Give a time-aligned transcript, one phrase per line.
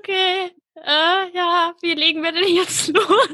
[0.00, 0.50] Okay.
[0.76, 3.28] Äh, ja, wie legen wir denn jetzt los?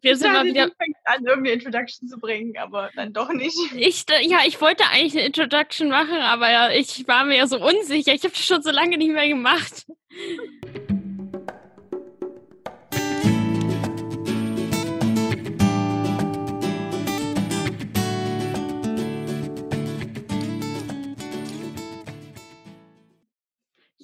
[0.00, 3.58] Wir sind mal wieder fängt an, irgendeine Introduction zu bringen, aber dann doch nicht.
[3.74, 7.58] Ich, ja, ich wollte eigentlich eine Introduction machen, aber ja, ich war mir ja so
[7.60, 8.14] unsicher.
[8.14, 9.86] Ich habe das schon so lange nicht mehr gemacht.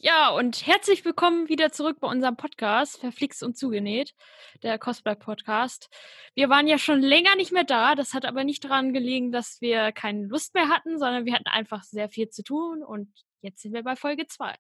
[0.09, 4.15] Ja, und herzlich willkommen wieder zurück bei unserem Podcast, Verflixt und Zugenäht,
[4.63, 5.91] der Cosplay-Podcast.
[6.35, 9.61] Wir waren ja schon länger nicht mehr da, das hat aber nicht daran gelegen, dass
[9.61, 13.13] wir keine Lust mehr hatten, sondern wir hatten einfach sehr viel zu tun und
[13.43, 14.57] jetzt sind wir bei Folge 2.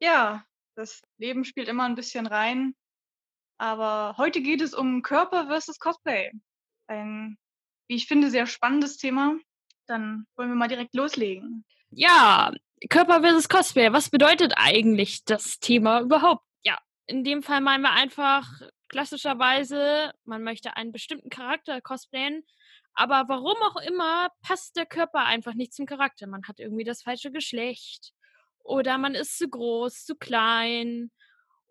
[0.00, 0.42] Ja,
[0.74, 2.74] das Leben spielt immer ein bisschen rein,
[3.58, 6.32] aber heute geht es um Körper versus Cosplay.
[6.86, 7.36] Ein,
[7.88, 9.36] wie ich finde, sehr spannendes Thema.
[9.86, 11.66] Dann wollen wir mal direkt loslegen.
[11.90, 12.52] Ja,
[12.88, 13.92] Körper versus Cosplay.
[13.92, 16.44] Was bedeutet eigentlich das Thema überhaupt?
[16.62, 18.46] Ja, in dem Fall meinen wir einfach
[18.88, 22.44] klassischerweise, man möchte einen bestimmten Charakter cosplayen,
[22.94, 26.26] aber warum auch immer passt der Körper einfach nicht zum Charakter.
[26.26, 28.12] Man hat irgendwie das falsche Geschlecht
[28.62, 31.10] oder man ist zu groß, zu klein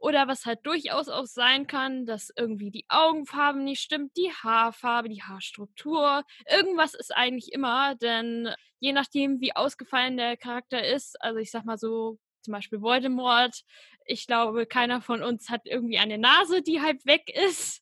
[0.06, 5.10] oder was halt durchaus auch sein kann, dass irgendwie die Augenfarbe nicht stimmt, die Haarfarbe,
[5.10, 6.24] die Haarstruktur.
[6.48, 11.66] Irgendwas ist eigentlich immer, denn je nachdem, wie ausgefallen der Charakter ist, also ich sag
[11.66, 13.64] mal so, zum Beispiel Voldemort,
[14.06, 17.82] ich glaube, keiner von uns hat irgendwie eine Nase, die halb weg ist.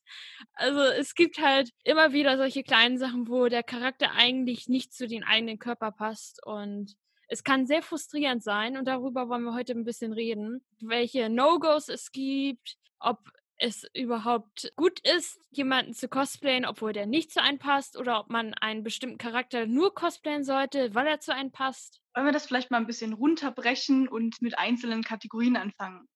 [0.54, 5.06] Also es gibt halt immer wieder solche kleinen Sachen, wo der Charakter eigentlich nicht zu
[5.06, 6.96] den eigenen Körper passt und
[7.28, 11.88] es kann sehr frustrierend sein und darüber wollen wir heute ein bisschen reden, welche No-Gos
[11.88, 17.58] es gibt, ob es überhaupt gut ist, jemanden zu cosplayen, obwohl der nicht zu einem
[17.58, 22.00] passt, oder ob man einen bestimmten Charakter nur cosplayen sollte, weil er zu einem passt.
[22.14, 26.08] Wollen wir das vielleicht mal ein bisschen runterbrechen und mit einzelnen Kategorien anfangen?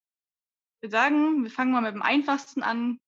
[0.81, 2.99] Wir sagen, wir fangen mal mit dem einfachsten an,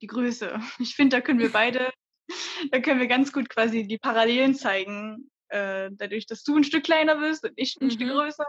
[0.00, 0.60] die Größe.
[0.78, 1.90] Ich finde, da können wir beide,
[2.70, 6.84] da können wir ganz gut quasi die Parallelen zeigen äh, dadurch, dass du ein Stück
[6.84, 7.90] kleiner bist und ich ein mhm.
[7.90, 8.46] Stück größer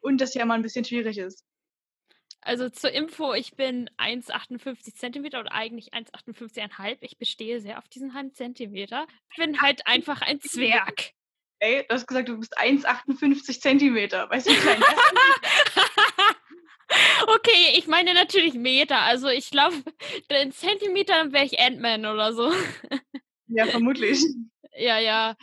[0.00, 1.44] und das ja mal ein bisschen schwierig ist.
[2.44, 6.98] Also zur Info, ich bin 1,58 Zentimeter oder eigentlich 1,58,5.
[7.00, 9.06] Ich bestehe sehr auf diesen halben Zentimeter.
[9.30, 11.12] Ich bin halt einfach ein Zwerg.
[11.60, 14.28] Ey, du hast gesagt, du bist 1,58 Zentimeter.
[14.28, 14.82] Weißt du, wie klein
[17.28, 18.98] Okay, ich meine natürlich Meter.
[19.02, 19.76] Also ich glaube,
[20.28, 22.52] in Zentimetern wäre ich Ant-Man oder so.
[23.46, 24.20] Ja, vermutlich.
[24.74, 25.36] Ja, ja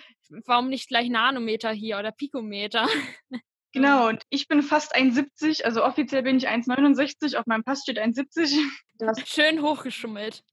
[0.46, 2.88] warum nicht gleich Nanometer hier oder Pikometer?
[3.72, 8.00] Genau, und ich bin fast 1,70, also offiziell bin ich 1,69, auf meinem Pass steht
[8.00, 8.60] 1,70.
[9.28, 10.44] Schön hochgeschummelt.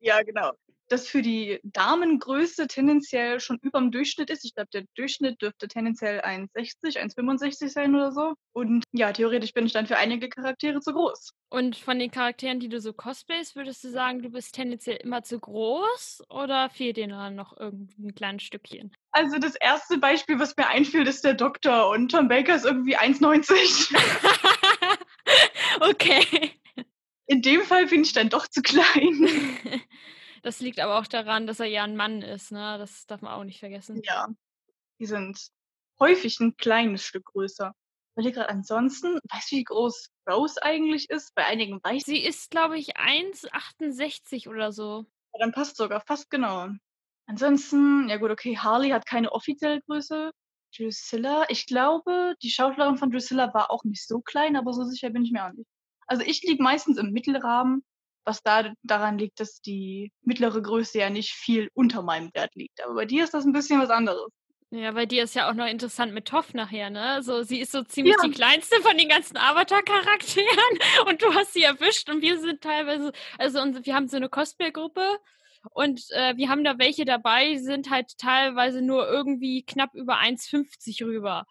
[0.00, 0.52] Ja, genau
[0.88, 4.44] das für die Damengröße tendenziell schon über dem Durchschnitt ist.
[4.44, 8.34] Ich glaube, der Durchschnitt dürfte tendenziell 1,60, 1,65 sein oder so.
[8.52, 11.30] Und ja, theoretisch bin ich dann für einige Charaktere zu groß.
[11.48, 15.22] Und von den Charakteren, die du so cosplayst, würdest du sagen, du bist tendenziell immer
[15.22, 18.92] zu groß oder fehlt dir dann noch irgendwie ein kleines Stückchen?
[19.12, 22.96] Also das erste Beispiel, was mir einfiel, ist der Doktor und Tom Baker ist irgendwie
[22.96, 23.94] 1,90.
[25.80, 26.52] okay.
[27.26, 29.28] In dem Fall bin ich dann doch zu klein.
[30.46, 32.78] Das liegt aber auch daran, dass er ja ein Mann ist, ne?
[32.78, 34.00] Das darf man auch nicht vergessen.
[34.04, 34.28] Ja.
[35.00, 35.48] Die sind
[35.98, 37.74] häufig ein kleines Stück größer.
[38.14, 41.34] Weil gerade ansonsten, weißt du, wie groß Rose eigentlich ist?
[41.34, 45.04] Bei einigen weiß Sie ist, glaube ich, 1,68 oder so.
[45.32, 46.68] Ja, dann passt sogar fast genau.
[47.26, 50.30] Ansonsten, ja gut, okay, Harley hat keine offizielle Größe.
[50.76, 55.10] Drusilla, ich glaube, die Schauspielerin von Drusilla war auch nicht so klein, aber so sicher
[55.10, 55.68] bin ich mir auch nicht.
[56.06, 57.82] Also ich liege meistens im Mittelrahmen
[58.26, 62.84] was da daran liegt, dass die mittlere Größe ja nicht viel unter meinem Wert liegt.
[62.84, 64.30] Aber bei dir ist das ein bisschen was anderes.
[64.70, 67.22] Ja, bei dir ist ja auch noch interessant mit Toff nachher, ne?
[67.22, 68.28] So, sie ist so ziemlich ja.
[68.28, 73.12] die kleinste von den ganzen Avatar-Charakteren und du hast sie erwischt und wir sind teilweise,
[73.38, 75.18] also wir haben so eine Cosplay-Gruppe
[75.70, 80.18] und äh, wir haben da welche dabei, die sind halt teilweise nur irgendwie knapp über
[80.18, 81.46] 1,50 rüber.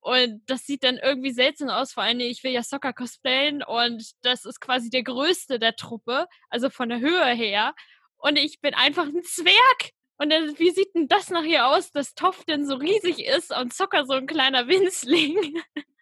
[0.00, 4.12] Und das sieht dann irgendwie seltsam aus, vor allem ich will ja Soccer cosplayen und
[4.22, 7.74] das ist quasi der größte der Truppe, also von der Höhe her.
[8.16, 9.90] Und ich bin einfach ein Zwerg.
[10.20, 13.72] Und dann, wie sieht denn das nachher aus, dass Toff denn so riesig ist und
[13.72, 15.62] Soccer so ein kleiner Winzling?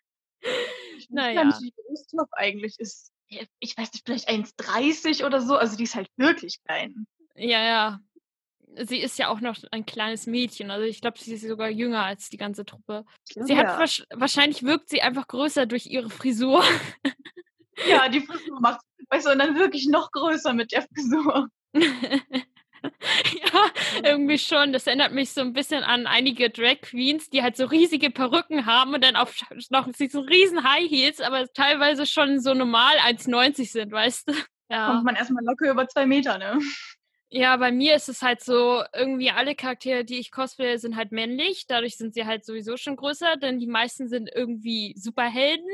[0.96, 1.40] Ich naja.
[1.40, 3.10] weiß gar nicht, wie groß Toff eigentlich ist.
[3.58, 5.56] Ich weiß nicht, vielleicht 1,30 oder so.
[5.56, 7.08] Also die ist halt wirklich klein.
[7.34, 8.00] Ja, ja
[8.84, 10.70] sie ist ja auch noch ein kleines Mädchen.
[10.70, 13.04] Also ich glaube, sie ist sogar jünger als die ganze Truppe.
[13.24, 13.78] Sie ja.
[13.78, 16.62] hat wahrscheinlich wirkt sie einfach größer durch ihre Frisur.
[17.86, 18.80] Ja, die Frisur macht,
[19.10, 21.48] weißt du, und dann wirklich noch größer mit der Frisur.
[21.74, 23.70] ja,
[24.02, 24.72] irgendwie schon.
[24.72, 28.66] Das erinnert mich so ein bisschen an einige Drag Queens, die halt so riesige Perücken
[28.66, 29.34] haben und dann auf
[29.70, 34.32] noch so riesen High Heels, aber teilweise schon so normal 1,90 sind, weißt du?
[34.68, 34.88] Ja.
[34.88, 36.58] Kommt man erstmal locker über zwei Meter, ne?
[37.28, 41.10] Ja, bei mir ist es halt so, irgendwie alle Charaktere, die ich cosplaye, sind halt
[41.10, 41.66] männlich.
[41.66, 45.68] Dadurch sind sie halt sowieso schon größer, denn die meisten sind irgendwie Superhelden.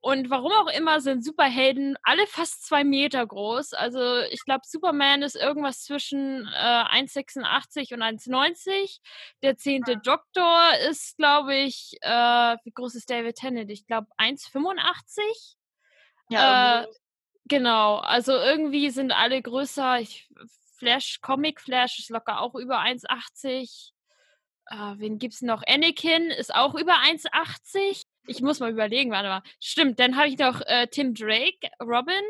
[0.00, 3.72] Und warum auch immer sind Superhelden alle fast zwei Meter groß.
[3.72, 9.00] Also ich glaube, Superman ist irgendwas zwischen äh, 1,86 und 1,90.
[9.42, 12.08] Der zehnte Doktor ist, glaube ich, äh,
[12.64, 13.70] wie groß ist David Tennant?
[13.70, 15.56] Ich glaube 1,85.
[16.28, 16.86] Ja, äh,
[17.48, 20.00] Genau, also irgendwie sind alle größer.
[20.00, 20.28] Ich
[20.78, 23.92] Flash, Comic Flash ist locker auch über 1,80.
[24.68, 25.62] Äh, wen gibt's noch?
[25.66, 28.02] Anakin ist auch über 1,80.
[28.26, 29.42] Ich muss mal überlegen, warte mal.
[29.60, 32.22] Stimmt, dann habe ich noch äh, Tim Drake, Robin.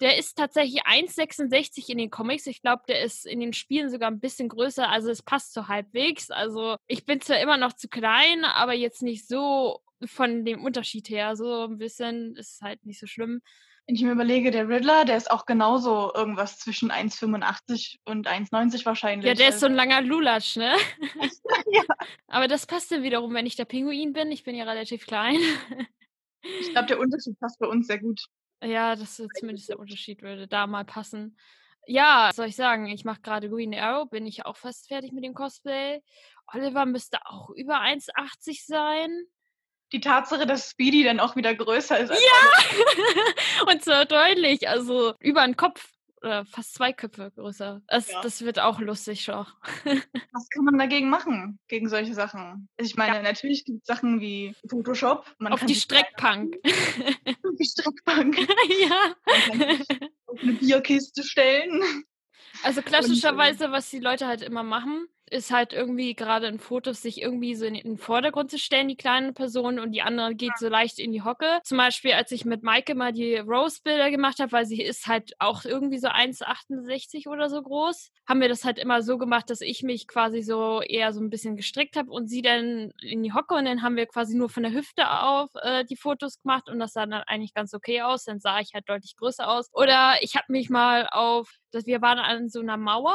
[0.00, 2.46] Der ist tatsächlich 1,66 in den Comics.
[2.46, 4.88] Ich glaube, der ist in den Spielen sogar ein bisschen größer.
[4.88, 6.30] Also es passt so halbwegs.
[6.30, 11.10] Also ich bin zwar immer noch zu klein, aber jetzt nicht so von dem Unterschied
[11.10, 11.36] her.
[11.36, 13.42] So ein bisschen ist halt nicht so schlimm.
[13.90, 18.86] Wenn ich mir überlege, der Riddler, der ist auch genauso irgendwas zwischen 1,85 und 1,90
[18.86, 19.26] wahrscheinlich.
[19.26, 20.76] Ja, der ist so ein langer Lulatsch, ne?
[21.72, 21.82] ja.
[22.28, 24.30] Aber das passt dann wiederum, wenn ich der Pinguin bin.
[24.30, 25.40] Ich bin ja relativ klein.
[26.60, 28.26] ich glaube, der Unterschied passt bei uns sehr gut.
[28.62, 31.36] Ja, das ist zumindest der Unterschied würde da mal passen.
[31.84, 32.86] Ja, was soll ich sagen?
[32.86, 36.00] Ich mache gerade Green Arrow, bin ich auch fast fertig mit dem Cosplay.
[36.46, 39.10] Oliver müsste auch über 1,80 sein
[39.92, 42.10] die Tatsache, dass Speedy dann auch wieder größer ist.
[42.10, 43.66] Als ja!
[43.72, 45.88] und zwar deutlich, also über den Kopf
[46.22, 47.82] oder fast zwei Köpfe größer.
[47.86, 48.20] Das, ja.
[48.20, 49.46] das wird auch lustig schon.
[50.32, 52.68] Was kann man dagegen machen, gegen solche Sachen?
[52.76, 53.22] Also ich meine, ja.
[53.22, 55.24] natürlich gibt es Sachen wie Photoshop.
[55.38, 56.56] Man auf die Streckpunk.
[56.64, 58.38] auf die Streckpunk.
[58.38, 59.14] ja.
[60.26, 62.04] auf eine Bierkiste stellen.
[62.62, 67.22] Also klassischerweise, was die Leute halt immer machen, ist halt irgendwie gerade in Fotos, sich
[67.22, 70.68] irgendwie so in den Vordergrund zu stellen, die kleine Person, und die andere geht so
[70.68, 71.60] leicht in die Hocke.
[71.64, 75.32] Zum Beispiel, als ich mit Maike mal die Rose-Bilder gemacht habe, weil sie ist halt
[75.38, 79.60] auch irgendwie so 1,68 oder so groß, haben wir das halt immer so gemacht, dass
[79.60, 83.32] ich mich quasi so eher so ein bisschen gestrickt habe und sie dann in die
[83.32, 86.68] Hocke und dann haben wir quasi nur von der Hüfte auf äh, die Fotos gemacht
[86.68, 88.24] und das sah dann eigentlich ganz okay aus.
[88.24, 89.68] Dann sah ich halt deutlich größer aus.
[89.72, 93.14] Oder ich habe mich mal auf, dass wir waren an so einer Mauer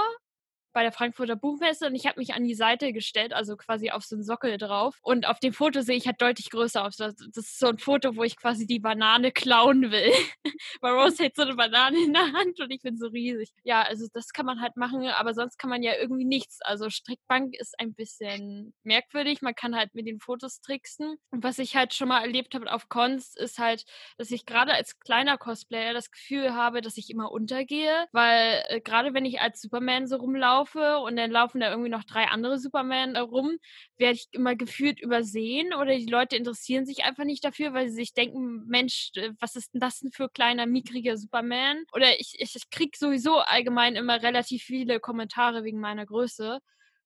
[0.76, 4.04] bei der Frankfurter Buchmesse und ich habe mich an die Seite gestellt, also quasi auf
[4.04, 5.00] so einen Sockel drauf.
[5.02, 6.98] Und auf dem Foto sehe ich halt deutlich größer aus.
[6.98, 10.12] Das, ist so ein Foto, wo ich quasi die Banane klauen will.
[10.82, 13.52] Weil Rose hält so eine Banane in der Hand und ich bin so riesig.
[13.64, 16.62] Ja, also das kann man halt machen, aber sonst kann man ja irgendwie nichts.
[16.62, 19.42] Also Strickbank ist ein bisschen merkwürdig.
[19.42, 21.16] Man kann halt mit den Fotos tricksen.
[21.32, 23.86] Und was ich halt schon mal erlebt habe auf Cons, ist halt,
[24.18, 28.08] dass ich gerade als kleiner Cosplayer das Gefühl habe, dass ich immer untergehe.
[28.12, 31.90] Weil äh, gerade wenn ich als Superman so rumlaufe, laufe und dann laufen da irgendwie
[31.90, 33.58] noch drei andere Superman rum,
[33.98, 37.96] werde ich immer gefühlt übersehen oder die Leute interessieren sich einfach nicht dafür, weil sie
[37.96, 41.84] sich denken, Mensch, äh, was ist denn das denn für kleiner, mickriger Superman?
[41.94, 46.60] Oder ich, ich, ich kriege sowieso allgemein immer relativ viele Kommentare wegen meiner Größe.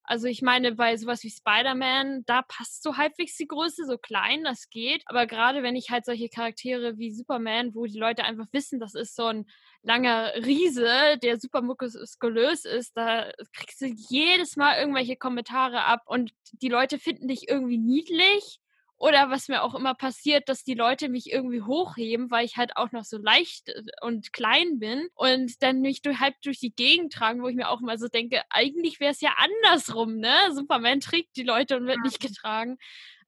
[0.09, 4.43] Also ich meine, bei sowas wie Spider-Man, da passt so halbwegs die Größe, so klein,
[4.43, 5.03] das geht.
[5.05, 8.95] Aber gerade wenn ich halt solche Charaktere wie Superman, wo die Leute einfach wissen, das
[8.95, 9.45] ist so ein
[9.83, 16.31] langer Riese, der super muskulös ist, da kriegst du jedes Mal irgendwelche Kommentare ab und
[16.53, 18.59] die Leute finden dich irgendwie niedlich
[18.99, 22.75] oder was mir auch immer passiert, dass die Leute mich irgendwie hochheben, weil ich halt
[22.75, 26.75] auch noch so leicht äh, und klein bin und dann mich durch, halb durch die
[26.75, 30.33] Gegend tragen, wo ich mir auch immer so denke, eigentlich wäre es ja andersrum, ne?
[30.53, 32.77] Superman trägt die Leute und wird nicht getragen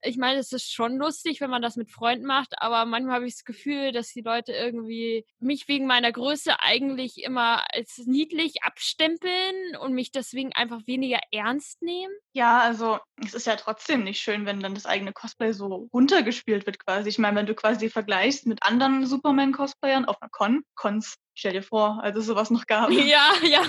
[0.03, 3.27] ich meine, es ist schon lustig, wenn man das mit Freunden macht, aber manchmal habe
[3.27, 8.63] ich das Gefühl, dass die Leute irgendwie mich wegen meiner Größe eigentlich immer als niedlich
[8.63, 12.13] abstempeln und mich deswegen einfach weniger ernst nehmen.
[12.33, 16.65] Ja, also es ist ja trotzdem nicht schön, wenn dann das eigene Cosplay so runtergespielt
[16.65, 17.09] wird quasi.
[17.09, 21.63] Ich meine, wenn du quasi vergleichst mit anderen Superman-Cosplayern auf einer Con, Cons Stell dir
[21.63, 22.91] vor, also sowas noch gab.
[22.91, 23.63] Ja, ja.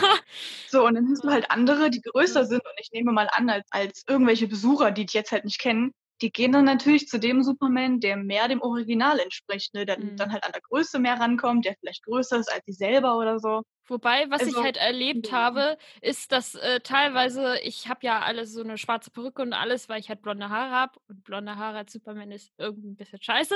[0.69, 2.61] So, und dann hast du halt andere, die größer sind.
[2.61, 5.93] Und ich nehme mal an, als, als irgendwelche Besucher, die dich jetzt halt nicht kennen,
[6.23, 9.85] die gehen dann natürlich zu dem Superman, der mehr dem Original entspricht, ne?
[9.85, 10.17] der mhm.
[10.17, 13.39] dann halt an der Größe mehr rankommt, der vielleicht größer ist als die selber oder
[13.39, 13.63] so.
[13.87, 15.33] Wobei, was also, ich halt erlebt ja.
[15.33, 19.89] habe, ist, dass äh, teilweise, ich habe ja alles so eine schwarze Perücke und alles,
[19.89, 21.01] weil ich halt blonde Haare habe.
[21.09, 23.55] Und blonde Haare als Superman ist irgendwie ein bisschen scheiße,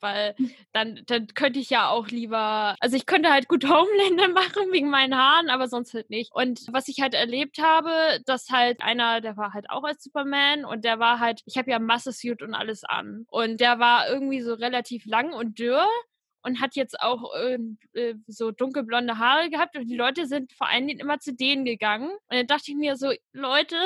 [0.00, 0.34] weil
[0.72, 4.88] dann, dann könnte ich ja auch lieber, also ich könnte halt gut Homelander machen wegen
[4.88, 6.32] meinen Haaren, aber sonst halt nicht.
[6.34, 10.64] Und was ich halt erlebt habe, dass halt einer, der war halt auch als Superman
[10.64, 13.26] und der war halt, ich habe ja Masse-Suit und alles an.
[13.28, 15.86] Und der war irgendwie so relativ lang und dürr
[16.46, 17.58] und hat jetzt auch äh,
[17.94, 21.64] äh, so dunkelblonde Haare gehabt und die Leute sind vor allen Dingen immer zu denen
[21.64, 22.08] gegangen.
[22.08, 23.76] Und dann dachte ich mir so, Leute,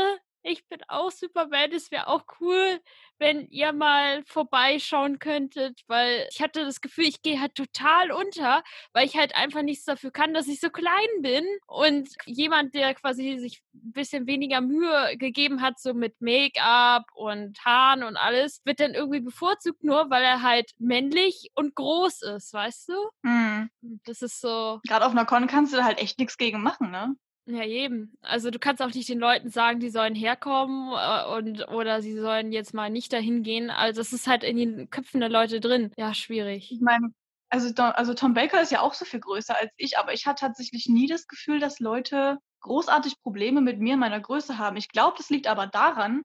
[0.42, 2.80] ich bin auch Superman, es wäre auch cool,
[3.18, 8.62] wenn ihr mal vorbeischauen könntet, weil ich hatte das Gefühl, ich gehe halt total unter,
[8.92, 11.44] weil ich halt einfach nichts dafür kann, dass ich so klein bin.
[11.66, 17.62] Und jemand, der quasi sich ein bisschen weniger Mühe gegeben hat, so mit Make-up und
[17.64, 22.52] Haaren und alles, wird dann irgendwie bevorzugt, nur weil er halt männlich und groß ist,
[22.52, 23.10] weißt du?
[23.22, 23.70] Mhm.
[24.04, 24.80] Das ist so.
[24.86, 27.14] Gerade auf einer Con kannst du da halt echt nichts gegen machen, ne?
[27.50, 28.16] Ja, eben.
[28.22, 32.16] Also du kannst auch nicht den Leuten sagen, die sollen herkommen äh, und oder sie
[32.18, 33.70] sollen jetzt mal nicht dahin gehen.
[33.70, 35.92] Also es ist halt in den Köpfen der Leute drin.
[35.96, 36.70] Ja, schwierig.
[36.70, 37.12] Ich meine,
[37.48, 40.46] also, also Tom Baker ist ja auch so viel größer als ich, aber ich hatte
[40.46, 44.76] tatsächlich nie das Gefühl, dass Leute großartig Probleme mit mir in meiner Größe haben.
[44.76, 46.22] Ich glaube, das liegt aber daran,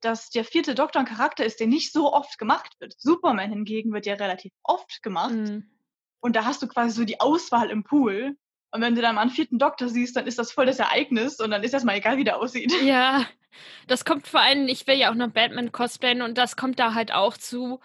[0.00, 2.94] dass der vierte Doktor ein Charakter ist, der nicht so oft gemacht wird.
[2.98, 5.32] Superman hingegen wird ja relativ oft gemacht.
[5.32, 5.70] Mhm.
[6.20, 8.36] Und da hast du quasi so die Auswahl im Pool.
[8.72, 11.40] Und wenn du dann mal einen vierten Doktor siehst, dann ist das voll das Ereignis
[11.40, 12.72] und dann ist das mal egal, wie der aussieht.
[12.82, 13.26] Ja,
[13.88, 16.94] das kommt vor allem, ich will ja auch noch Batman cosplayen und das kommt da
[16.94, 17.80] halt auch zu,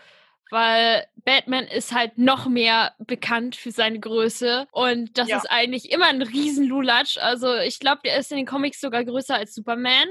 [0.51, 5.37] weil Batman ist halt noch mehr bekannt für seine Größe und das ja.
[5.37, 7.17] ist eigentlich immer ein Riesenlulatsch.
[7.17, 10.07] Also ich glaube, der ist in den Comics sogar größer als Superman.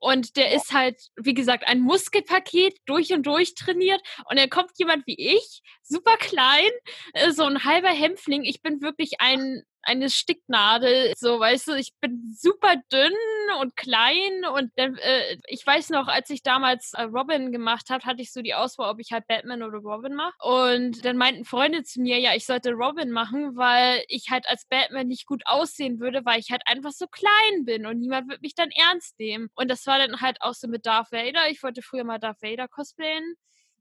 [0.00, 4.02] Und der ist halt, wie gesagt, ein Muskelpaket durch und durch trainiert.
[4.28, 6.68] Und dann kommt jemand wie ich, super klein,
[7.14, 8.44] äh, so ein halber Hämpfling.
[8.44, 11.12] Ich bin wirklich ein eine Sticknadel.
[11.16, 13.12] So, weißt du, ich bin super dünn
[13.60, 18.04] und klein und dann, äh, ich weiß noch, als ich damals äh, Robin gemacht habe,
[18.04, 20.34] hatte ich so die Auswahl, ob ich halt Batman oder Robin mache.
[20.40, 24.66] Und dann meinten Freunde zu mir, ja, ich sollte Robin machen, weil ich halt als
[24.66, 28.42] Batman nicht gut aussehen würde, weil ich halt einfach so klein bin und niemand wird
[28.42, 29.48] mich dann ernst nehmen.
[29.54, 31.48] Und das war dann halt auch so mit Darth Vader.
[31.50, 33.36] Ich wollte früher mal Darth Vader cosplayen.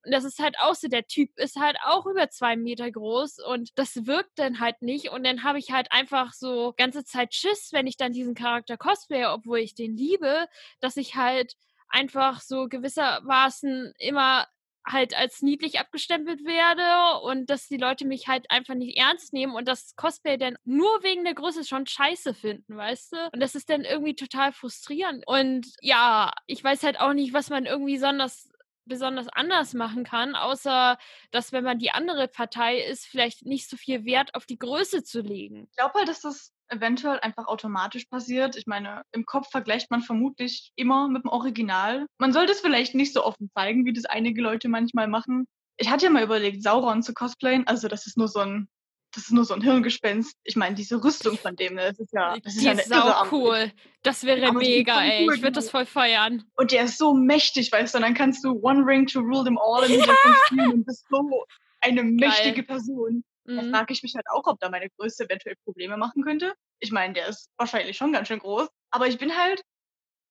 [0.06, 3.40] Und das ist halt auch so, der Typ ist halt auch über zwei Meter groß
[3.40, 5.10] und das wirkt dann halt nicht.
[5.10, 8.78] Und dann habe ich halt einfach so ganze Zeit Schiss, wenn ich dann diesen Charakter
[8.78, 10.48] cosplaye, obwohl ich den liebe,
[10.82, 11.56] dass ich halt
[11.90, 14.48] einfach so gewissermaßen immer
[14.86, 19.56] halt als niedlich abgestempelt werde und dass die Leute mich halt einfach nicht ernst nehmen
[19.56, 23.30] und das Cosplay dann nur wegen der Größe schon scheiße finden, weißt du?
[23.32, 25.24] Und das ist dann irgendwie total frustrierend.
[25.26, 28.50] Und ja, ich weiß halt auch nicht, was man irgendwie besonders
[28.86, 30.98] besonders anders machen kann, außer
[31.32, 35.04] dass, wenn man die andere Partei ist, vielleicht nicht so viel Wert auf die Größe
[35.04, 35.68] zu legen.
[35.70, 38.56] Ich glaube halt, dass das eventuell einfach automatisch passiert.
[38.56, 42.08] Ich meine, im Kopf vergleicht man vermutlich immer mit dem Original.
[42.18, 45.46] Man sollte es vielleicht nicht so offen zeigen, wie das einige Leute manchmal machen.
[45.78, 47.68] Ich hatte ja mal überlegt, Sauron zu cosplayen.
[47.68, 48.68] Also das ist nur so ein
[49.14, 50.38] das ist nur so ein Hirngespenst.
[50.44, 52.90] Ich meine, diese Rüstung von dem, ne, das ist ja, das ist Die ja ist
[52.90, 53.72] sau cool.
[54.02, 55.26] Das wäre Aber mega, ey.
[55.26, 56.44] Cool, ich würde das voll feiern.
[56.56, 59.44] Und der ist so mächtig, weißt du, und dann kannst du One Ring to rule
[59.44, 60.16] them all in ja.
[60.46, 61.46] spielen und bist so
[61.82, 62.64] eine mächtige Geil.
[62.64, 63.24] Person.
[63.46, 63.72] Mhm.
[63.72, 66.54] Da frage ich mich halt auch, ob da meine Größe eventuell Probleme machen könnte.
[66.80, 68.68] Ich meine, der ist wahrscheinlich schon ganz schön groß.
[68.90, 69.62] Aber ich bin halt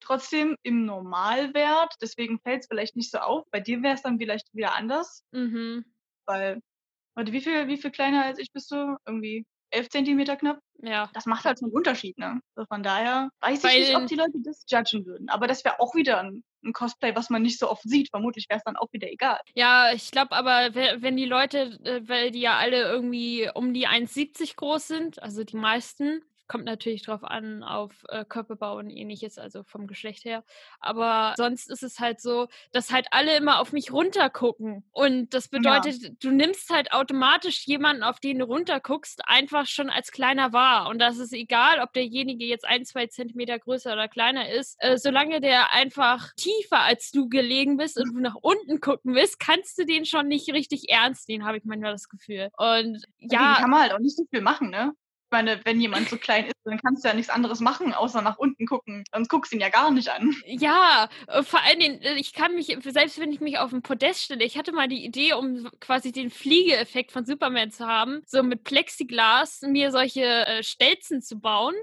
[0.01, 3.45] trotzdem im Normalwert, deswegen fällt es vielleicht nicht so auf.
[3.51, 5.25] Bei dir wäre es dann vielleicht wieder anders.
[5.31, 5.85] Mhm.
[6.27, 6.61] Weil
[7.15, 8.97] Warte, wie viel, wie viel kleiner als ich bist du?
[9.07, 10.59] Irgendwie elf Zentimeter knapp?
[10.83, 11.11] Ja.
[11.15, 12.41] Das macht halt so einen Unterschied, ne?
[12.55, 15.29] Also von daher weiß Bei ich nicht, ob die Leute das judgen würden.
[15.29, 18.11] Aber das wäre auch wieder ein, ein, Cosplay, was man nicht so oft sieht.
[18.11, 19.39] Vermutlich wäre es dann auch wieder egal.
[19.55, 23.89] Ja, ich glaube aber, wenn die Leute, äh, weil die ja alle irgendwie um die
[23.89, 26.23] 1,70 groß sind, also die meisten,
[26.53, 30.45] Kommt natürlich drauf an, auf äh, Körperbau und ähnliches, also vom Geschlecht her.
[30.81, 34.85] Aber sonst ist es halt so, dass halt alle immer auf mich runtergucken.
[34.93, 36.11] Und das bedeutet, ja.
[36.21, 40.91] du nimmst halt automatisch jemanden, auf den du runterguckst, einfach schon als kleiner wahr.
[40.91, 44.77] Und das ist egal, ob derjenige jetzt ein, zwei Zentimeter größer oder kleiner ist.
[44.81, 49.41] Äh, solange der einfach tiefer als du gelegen bist und du nach unten gucken willst,
[49.41, 52.51] kannst du den schon nicht richtig ernst nehmen, habe ich manchmal das Gefühl.
[52.59, 53.55] Und ja.
[53.55, 54.93] kann man halt auch nicht so viel machen, ne?
[55.33, 58.39] Meine, wenn jemand so klein ist, dann kannst du ja nichts anderes machen, außer nach
[58.39, 59.05] unten gucken.
[59.13, 60.35] Sonst guckst du ihn ja gar nicht an.
[60.47, 63.83] Ja, äh, vor allen Dingen, äh, ich kann mich, selbst wenn ich mich auf ein
[63.83, 68.23] Podest stelle, ich hatte mal die Idee, um quasi den Fliegeeffekt von Superman zu haben,
[68.27, 71.75] so mit Plexiglas mir solche äh, Stelzen zu bauen,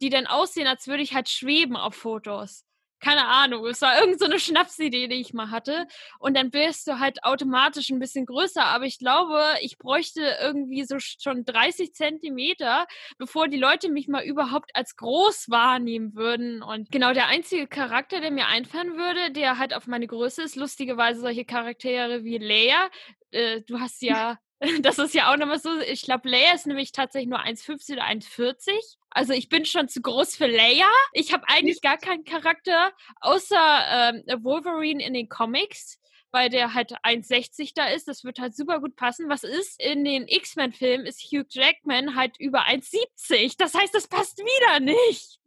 [0.00, 2.63] die dann aussehen, als würde ich halt schweben auf Fotos
[3.04, 5.86] keine Ahnung, es war irgend so eine Schnapsidee, die ich mal hatte.
[6.18, 8.64] Und dann wirst du halt automatisch ein bisschen größer.
[8.64, 12.86] Aber ich glaube, ich bräuchte irgendwie so schon 30 Zentimeter,
[13.18, 16.62] bevor die Leute mich mal überhaupt als groß wahrnehmen würden.
[16.62, 20.56] Und genau der einzige Charakter, der mir einfallen würde, der halt auf meine Größe ist,
[20.56, 22.88] lustigerweise solche Charaktere wie Leia.
[23.32, 24.38] Äh, du hast ja
[24.82, 25.80] Das ist ja auch nochmal so.
[25.80, 28.96] Ich glaube, Leia ist nämlich tatsächlich nur 1,50 oder 1,40.
[29.14, 30.90] Also ich bin schon zu groß für Leia.
[31.12, 36.00] Ich habe eigentlich gar keinen Charakter, außer ähm, Wolverine in den Comics,
[36.32, 38.08] weil der halt 1,60 da ist.
[38.08, 39.28] Das wird halt super gut passen.
[39.28, 39.80] Was ist?
[39.80, 43.54] In den X-Men-Filmen ist Hugh Jackman halt über 1,70.
[43.56, 45.38] Das heißt, das passt wieder nicht.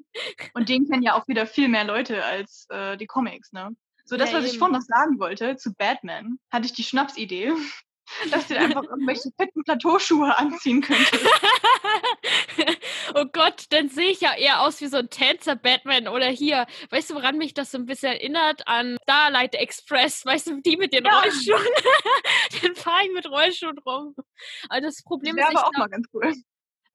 [0.54, 3.76] Und den kennen ja auch wieder viel mehr Leute als äh, die Comics, ne?
[4.06, 4.54] So, das, ja, was eben.
[4.54, 7.52] ich vorhin noch sagen wollte zu Batman, hatte ich die Schnapsidee,
[8.32, 11.26] dass du einfach irgendwelche fetten Plateauschuhe anziehen könntest.
[13.16, 16.66] oh Gott, dann sehe ich ja eher aus wie so ein Tänzer-Batman oder hier.
[16.90, 18.68] Weißt du, woran mich das so ein bisschen erinnert?
[18.68, 20.26] An Starlight Express.
[20.26, 21.20] Weißt du, die mit den ja.
[21.20, 21.58] Rollschuhen.
[22.62, 24.16] dann fahre ich mit Rollschuhen rum.
[24.70, 25.58] Aber das Problem das ist.
[25.58, 26.34] aber auch mal ganz cool.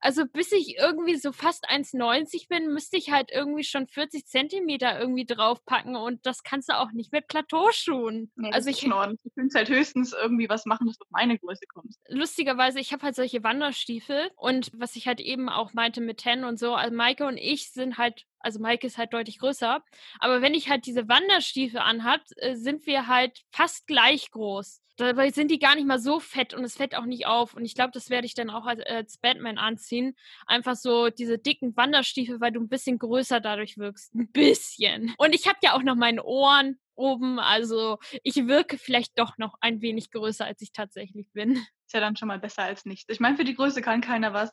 [0.02, 4.98] Also bis ich irgendwie so fast 1,90 bin, müsste ich halt irgendwie schon 40 Zentimeter
[4.98, 8.32] irgendwie draufpacken und das kannst du auch nicht mit Plateauschuhen.
[8.34, 11.66] Nee, also ich, ich könnte halt höchstens irgendwie was machen, dass du auf meine Größe
[11.72, 12.00] kommst.
[12.08, 16.42] Lustigerweise, ich habe halt solche Wanderstiefel und was ich halt eben auch meinte mit Ten
[16.44, 19.82] und so, also Maike und ich sind halt also Maike ist halt deutlich größer.
[20.18, 24.82] Aber wenn ich halt diese Wanderstiefel anhat, äh, sind wir halt fast gleich groß.
[24.96, 27.54] Dabei sind die gar nicht mal so fett und es fällt auch nicht auf.
[27.54, 30.14] Und ich glaube, das werde ich dann auch als, als, Batman anziehen.
[30.46, 34.14] Einfach so diese dicken Wanderstiefel, weil du ein bisschen größer dadurch wirkst.
[34.14, 35.14] Ein bisschen.
[35.16, 37.38] Und ich habe ja auch noch meine Ohren oben.
[37.38, 41.54] Also ich wirke vielleicht doch noch ein wenig größer, als ich tatsächlich bin.
[41.86, 43.06] Ist ja dann schon mal besser als nichts.
[43.08, 44.50] Ich meine, für die Größe kann keiner was.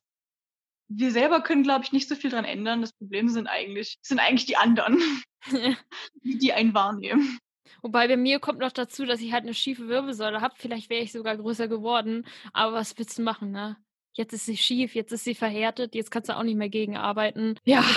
[0.89, 2.81] Wir selber können, glaube ich, nicht so viel dran ändern.
[2.81, 4.99] Das Problem sind eigentlich, sind eigentlich die anderen,
[6.23, 7.39] die einen wahrnehmen.
[7.81, 10.55] Wobei bei mir kommt noch dazu, dass ich halt eine schiefe Wirbelsäule habe.
[10.57, 12.25] Vielleicht wäre ich sogar größer geworden.
[12.51, 13.77] Aber was willst du machen, ne?
[14.19, 17.57] Jetzt ist sie schief, jetzt ist sie verhärtet, jetzt kannst du auch nicht mehr gegenarbeiten.
[17.63, 17.85] Ja.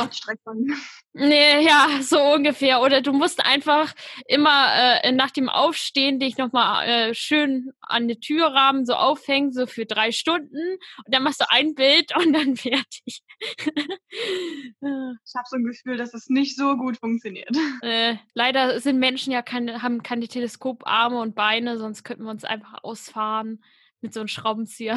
[1.14, 2.80] Nee, ja, so ungefähr.
[2.80, 3.92] Oder du musst einfach
[4.26, 9.66] immer äh, nach dem Aufstehen dich nochmal äh, schön an den Türrahmen so aufhängen, so
[9.66, 10.56] für drei Stunden.
[11.04, 13.22] Und dann machst du ein Bild und dann fertig.
[13.60, 17.54] ich habe so ein Gefühl, dass es nicht so gut funktioniert.
[17.82, 22.44] Äh, leider sind Menschen ja keine, haben keine Teleskoparme und Beine, sonst könnten wir uns
[22.44, 23.62] einfach ausfahren
[24.00, 24.96] mit so einem Schraubenzieher.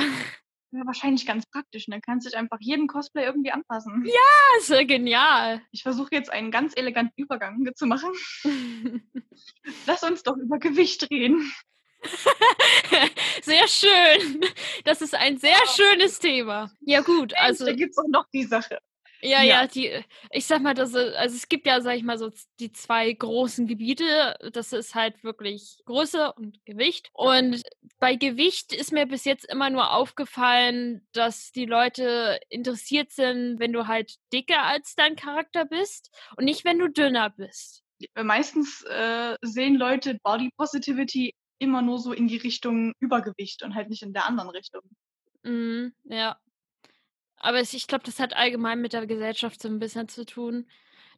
[0.76, 1.88] Ja, wahrscheinlich ganz praktisch.
[1.88, 2.02] Ne?
[2.02, 4.04] Kannst dich einfach jeden Cosplay irgendwie anpassen.
[4.06, 5.62] Ja, ist ja genial.
[5.72, 8.12] Ich versuche jetzt einen ganz eleganten Übergang zu machen.
[9.88, 11.50] Lass uns doch über Gewicht reden.
[13.42, 14.42] sehr schön.
[14.84, 16.70] Das ist ein sehr schönes Thema.
[16.82, 17.34] Ja, gut.
[17.38, 18.80] Also, da gibt es auch noch die Sache.
[19.26, 19.92] Ja, ja, ja, die,
[20.30, 23.66] ich sag mal, das, also es gibt ja, sag ich mal, so die zwei großen
[23.66, 24.36] Gebiete.
[24.54, 27.10] Das ist halt wirklich Größe und Gewicht.
[27.14, 27.62] Und
[28.00, 33.74] bei Gewicht ist mir bis jetzt immer nur aufgefallen, dass die Leute interessiert sind, wenn
[33.74, 37.84] du halt dicker als dein Charakter bist und nicht, wenn du dünner bist.
[38.16, 43.90] Meistens äh, sehen Leute Body Positivity immer nur so in die Richtung Übergewicht und halt
[43.90, 44.82] nicht in der anderen Richtung.
[45.44, 46.38] Mm, ja.
[47.46, 50.68] Aber ich glaube, das hat allgemein mit der Gesellschaft so ein bisschen zu tun.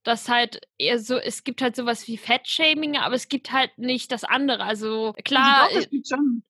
[0.03, 4.11] Dass halt eher so, es gibt halt sowas wie Fettshaming, aber es gibt halt nicht
[4.11, 4.63] das andere.
[4.63, 5.63] Also klar.
[5.63, 6.43] Also, doch, es gibt schon.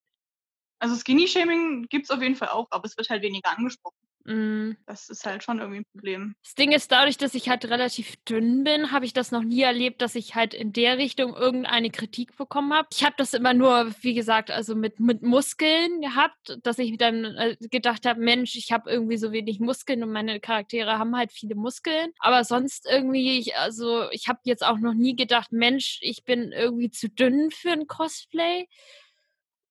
[0.80, 4.07] Also Skinny-Shaming gibt es auf jeden Fall auch, aber es wird halt weniger angesprochen.
[4.28, 4.76] Mm.
[4.86, 6.36] Das ist halt schon irgendwie ein Problem.
[6.44, 9.62] Das Ding ist, dadurch, dass ich halt relativ dünn bin, habe ich das noch nie
[9.62, 12.90] erlebt, dass ich halt in der Richtung irgendeine Kritik bekommen habe.
[12.92, 17.24] Ich habe das immer nur, wie gesagt, also mit, mit Muskeln gehabt, dass ich dann
[17.24, 21.32] äh, gedacht habe, Mensch, ich habe irgendwie so wenig Muskeln und meine Charaktere haben halt
[21.32, 22.12] viele Muskeln.
[22.20, 26.52] Aber sonst irgendwie, ich, also ich habe jetzt auch noch nie gedacht, Mensch, ich bin
[26.52, 28.68] irgendwie zu dünn für ein Cosplay.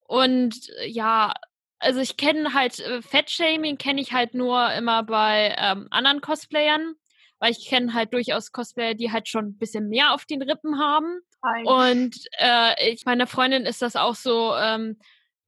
[0.06, 1.34] Und äh, ja,
[1.78, 6.94] also ich kenne halt äh, Fettshaming kenne ich halt nur immer bei ähm, anderen Cosplayern,
[7.38, 10.78] weil ich kenne halt durchaus Cosplayer, die halt schon ein bisschen mehr auf den Rippen
[10.78, 11.20] haben.
[11.44, 11.64] Hi.
[11.64, 14.98] Und äh, ich meiner Freundin ist das auch so, ähm,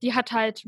[0.02, 0.64] die hat halt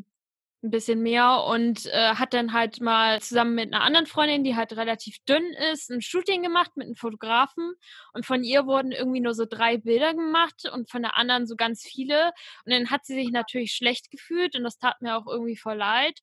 [0.62, 4.56] ein bisschen mehr und äh, hat dann halt mal zusammen mit einer anderen Freundin, die
[4.56, 7.72] halt relativ dünn ist, ein Shooting gemacht mit einem Fotografen
[8.12, 11.56] und von ihr wurden irgendwie nur so drei Bilder gemacht und von der anderen so
[11.56, 12.32] ganz viele.
[12.64, 15.76] Und dann hat sie sich natürlich schlecht gefühlt und das tat mir auch irgendwie voll
[15.76, 16.20] leid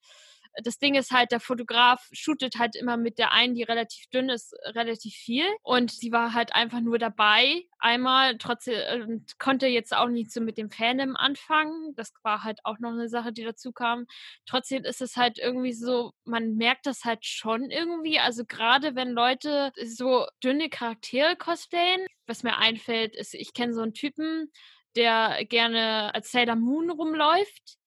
[0.64, 4.30] das Ding ist halt, der Fotograf shootet halt immer mit der einen, die relativ dünn
[4.30, 5.46] ist, relativ viel.
[5.64, 7.64] Und sie war halt einfach nur dabei.
[7.80, 11.94] Einmal, trotzdem, äh, konnte jetzt auch nicht so mit dem Fandom anfangen.
[11.96, 14.06] Das war halt auch noch eine Sache, die dazu kam.
[14.46, 18.20] Trotzdem ist es halt irgendwie so, man merkt das halt schon irgendwie.
[18.20, 23.82] Also gerade wenn Leute so dünne Charaktere cosplayen, was mir einfällt, ist, ich kenne so
[23.82, 24.52] einen Typen,
[24.96, 27.78] der gerne als Sailor Moon rumläuft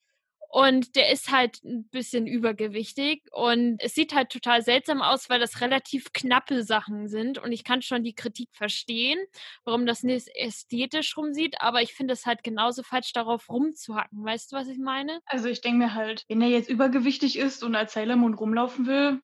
[0.52, 5.38] und der ist halt ein bisschen übergewichtig und es sieht halt total seltsam aus, weil
[5.38, 9.18] das relativ knappe Sachen sind und ich kann schon die Kritik verstehen,
[9.64, 14.24] warum das nicht ästhetisch rumsieht, aber ich finde es halt genauso falsch, darauf rumzuhacken.
[14.24, 15.20] Weißt du, was ich meine?
[15.26, 18.86] Also ich denke mir halt, wenn er jetzt übergewichtig ist und als Sailor Moon rumlaufen
[18.86, 19.20] will,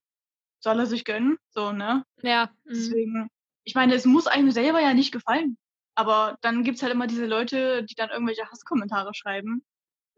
[0.60, 2.04] soll er sich gönnen, so, ne?
[2.22, 2.50] Ja.
[2.64, 2.70] Mhm.
[2.72, 3.28] Deswegen,
[3.64, 5.58] ich meine, es muss einem selber ja nicht gefallen.
[5.96, 9.64] Aber dann gibt's halt immer diese Leute, die dann irgendwelche Hasskommentare schreiben,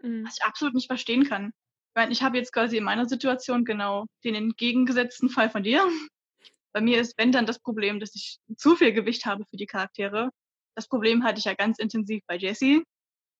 [0.02, 0.24] Mhm.
[0.26, 1.46] was ich absolut nicht verstehen kann.
[1.46, 5.82] Ich meine, ich habe jetzt quasi in meiner Situation genau den entgegengesetzten Fall von dir.
[6.72, 9.66] Bei mir ist, wenn dann das Problem, dass ich zu viel Gewicht habe für die
[9.66, 10.30] Charaktere.
[10.76, 12.84] Das Problem hatte ich ja ganz intensiv bei Jessie.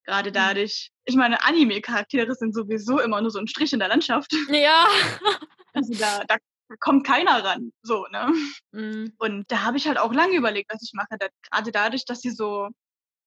[0.04, 0.34] Gerade Mhm.
[0.34, 4.32] dadurch, ich meine, Anime-Charaktere sind sowieso immer nur so ein Strich in der Landschaft.
[4.50, 4.86] Ja.
[5.74, 6.38] Also da, da
[6.80, 8.32] kommt keiner ran, so, ne?
[8.72, 9.12] Mhm.
[9.18, 11.16] Und da habe ich halt auch lange überlegt, was ich mache.
[11.18, 12.70] Da, gerade dadurch, dass sie so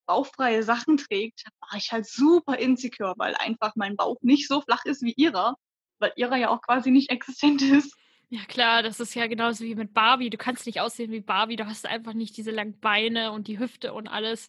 [0.06, 4.86] bauchfreie Sachen trägt, war ich halt super insecure, weil einfach mein Bauch nicht so flach
[4.86, 5.56] ist wie ihrer,
[6.00, 7.96] weil ihrer ja auch quasi nicht existent ist.
[8.30, 10.30] Ja klar, das ist ja genauso wie mit Barbie.
[10.30, 13.60] Du kannst nicht aussehen wie Barbie, du hast einfach nicht diese langen Beine und die
[13.60, 14.48] Hüfte und alles.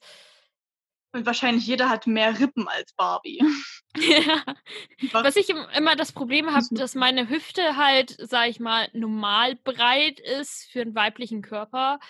[1.14, 3.42] Und wahrscheinlich jeder hat mehr Rippen als Barbie.
[3.98, 4.42] Ja.
[5.12, 6.76] Was- ich im- immer das Problem habe, Mhm.
[6.76, 12.00] dass meine Hüfte halt, sag ich mal, normal breit ist für einen weiblichen Körper.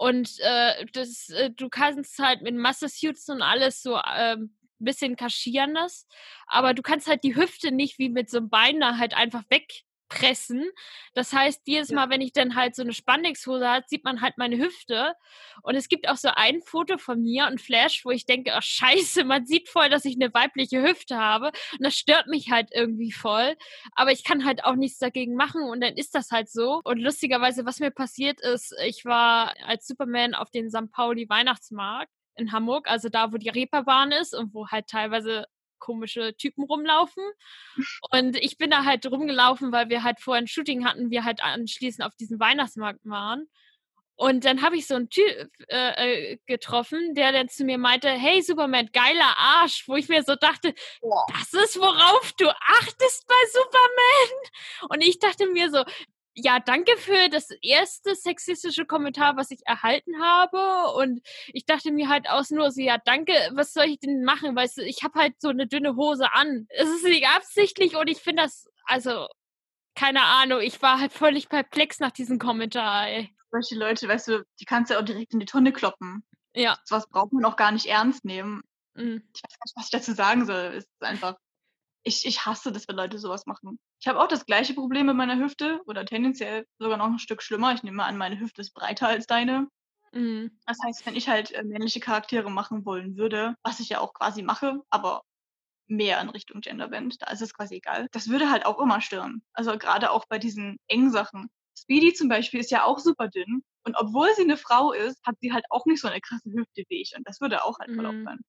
[0.00, 5.74] Und äh, das, äh, du kannst halt mit Masse-Suits und alles so ähm, bisschen kaschieren
[5.74, 6.06] das.
[6.46, 9.42] Aber du kannst halt die Hüfte nicht wie mit so einem Bein da halt einfach
[10.10, 10.70] wegpressen.
[11.14, 11.90] Das heißt, jedes.
[11.90, 15.14] Mal, wenn ich dann halt so eine Spandexhose habe, sieht man halt meine Hüfte.
[15.62, 18.60] Und es gibt auch so ein Foto von mir und Flash, wo ich denke, oh
[18.60, 21.46] scheiße, man sieht voll, dass ich eine weibliche Hüfte habe.
[21.72, 23.56] Und das stört mich halt irgendwie voll.
[23.94, 26.80] Aber ich kann halt auch nichts dagegen machen und dann ist das halt so.
[26.84, 30.90] Und lustigerweise, was mir passiert ist, ich war als Superman auf den St.
[30.92, 35.46] Pauli Weihnachtsmarkt in Hamburg, also da, wo die Reeperbahn ist und wo halt teilweise
[35.80, 37.24] komische Typen rumlaufen.
[38.12, 41.42] Und ich bin da halt rumgelaufen, weil wir halt vorher ein Shooting hatten, wir halt
[41.42, 43.48] anschließend auf diesem Weihnachtsmarkt waren.
[44.20, 48.10] Und dann habe ich so einen Typ äh, äh, getroffen, der dann zu mir meinte,
[48.10, 50.74] hey Superman, geiler Arsch, wo ich mir so dachte,
[51.32, 54.90] das ist, worauf du achtest bei Superman.
[54.90, 55.84] Und ich dachte mir so,
[56.42, 60.92] ja, danke für das erste sexistische Kommentar, was ich erhalten habe.
[60.96, 64.54] Und ich dachte mir halt aus nur so, ja, danke, was soll ich denn machen?
[64.56, 66.66] Weißt du, ich habe halt so eine dünne Hose an.
[66.70, 69.26] Es ist nicht absichtlich und ich finde das, also,
[69.94, 73.34] keine Ahnung, ich war halt völlig perplex nach diesem Kommentar, ey.
[73.50, 76.24] Solche Leute, weißt du, die kannst du ja auch direkt in die Tonne kloppen.
[76.54, 76.78] Ja.
[76.84, 78.62] Sowas braucht man auch gar nicht ernst nehmen.
[78.94, 80.74] mm, Ich weiß gar nicht, was ich dazu sagen soll.
[80.76, 81.36] Es ist einfach,
[82.02, 83.78] ich, ich hasse das, wenn Leute sowas machen.
[84.00, 87.42] Ich habe auch das gleiche Problem mit meiner Hüfte oder tendenziell sogar noch ein Stück
[87.42, 87.74] schlimmer.
[87.74, 89.68] Ich nehme an, meine Hüfte ist breiter als deine.
[90.12, 90.50] mm.
[90.66, 94.14] Das heißt, wenn ich halt äh, männliche Charaktere machen wollen würde, was ich ja auch
[94.14, 95.22] quasi mache, aber
[95.88, 98.08] mehr in Richtung Genderband, da ist es quasi egal.
[98.12, 99.42] Das würde halt auch immer stören.
[99.54, 101.48] Also gerade auch bei diesen engen Sachen.
[101.78, 103.62] Speedy zum Beispiel ist ja auch super dünn.
[103.84, 106.84] Und obwohl sie eine Frau ist, hat sie halt auch nicht so eine krasse Hüfte
[106.88, 107.14] wie ich.
[107.16, 108.22] Und das würde auch halt voll Mhm.
[108.22, 108.40] auffallen.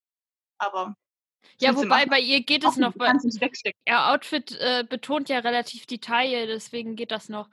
[0.60, 0.96] Aber.
[1.60, 6.48] Ja, wobei bei ihr geht es noch, ihr Outfit äh, betont ja relativ die Taille,
[6.48, 7.50] deswegen geht das noch.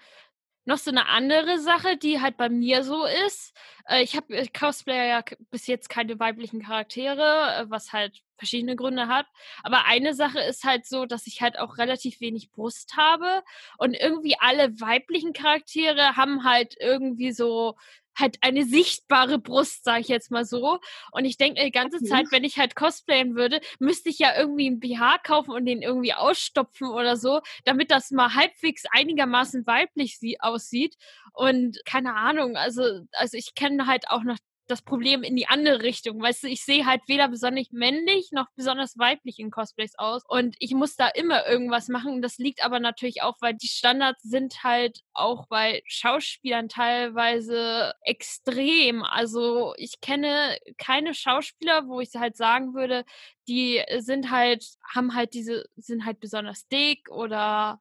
[0.65, 3.57] Noch so eine andere Sache, die halt bei mir so ist.
[3.87, 8.77] Äh, ich habe ich Cosplayer ja bis jetzt keine weiblichen Charaktere, äh, was halt verschiedene
[8.77, 9.27] Gründe hat.
[9.63, 13.43] Aber eine Sache ist halt so, dass ich halt auch relativ wenig Brust habe.
[13.79, 17.77] Und irgendwie alle weiblichen Charaktere haben halt irgendwie so
[18.19, 20.79] halt eine sichtbare Brust, sage ich jetzt mal so.
[21.13, 22.03] Und ich denke die ganze Okay.
[22.03, 25.83] Zeit, wenn ich halt cosplayen würde, müsste ich ja irgendwie einen BH kaufen und den
[25.83, 30.97] irgendwie ausstopfen oder so, damit das mal halbwegs einigermaßen weiblich sie aussieht.
[31.33, 34.39] Und keine Ahnung, also, also ich kenne halt auch noch
[34.71, 36.23] das Problem in die andere Richtung.
[36.23, 40.23] Weißt du, ich sehe halt weder besonders männlich noch besonders weiblich in Cosplays aus.
[40.29, 42.23] Und ich muss da immer irgendwas machen.
[42.23, 49.03] Das liegt aber natürlich auch, weil die Standards sind halt auch bei Schauspielern teilweise extrem.
[49.03, 53.05] Also ich kenne keine Schauspieler, wo ich halt sagen würde,
[53.49, 57.79] die sind halt, haben halt diese, sind halt besonders dick oder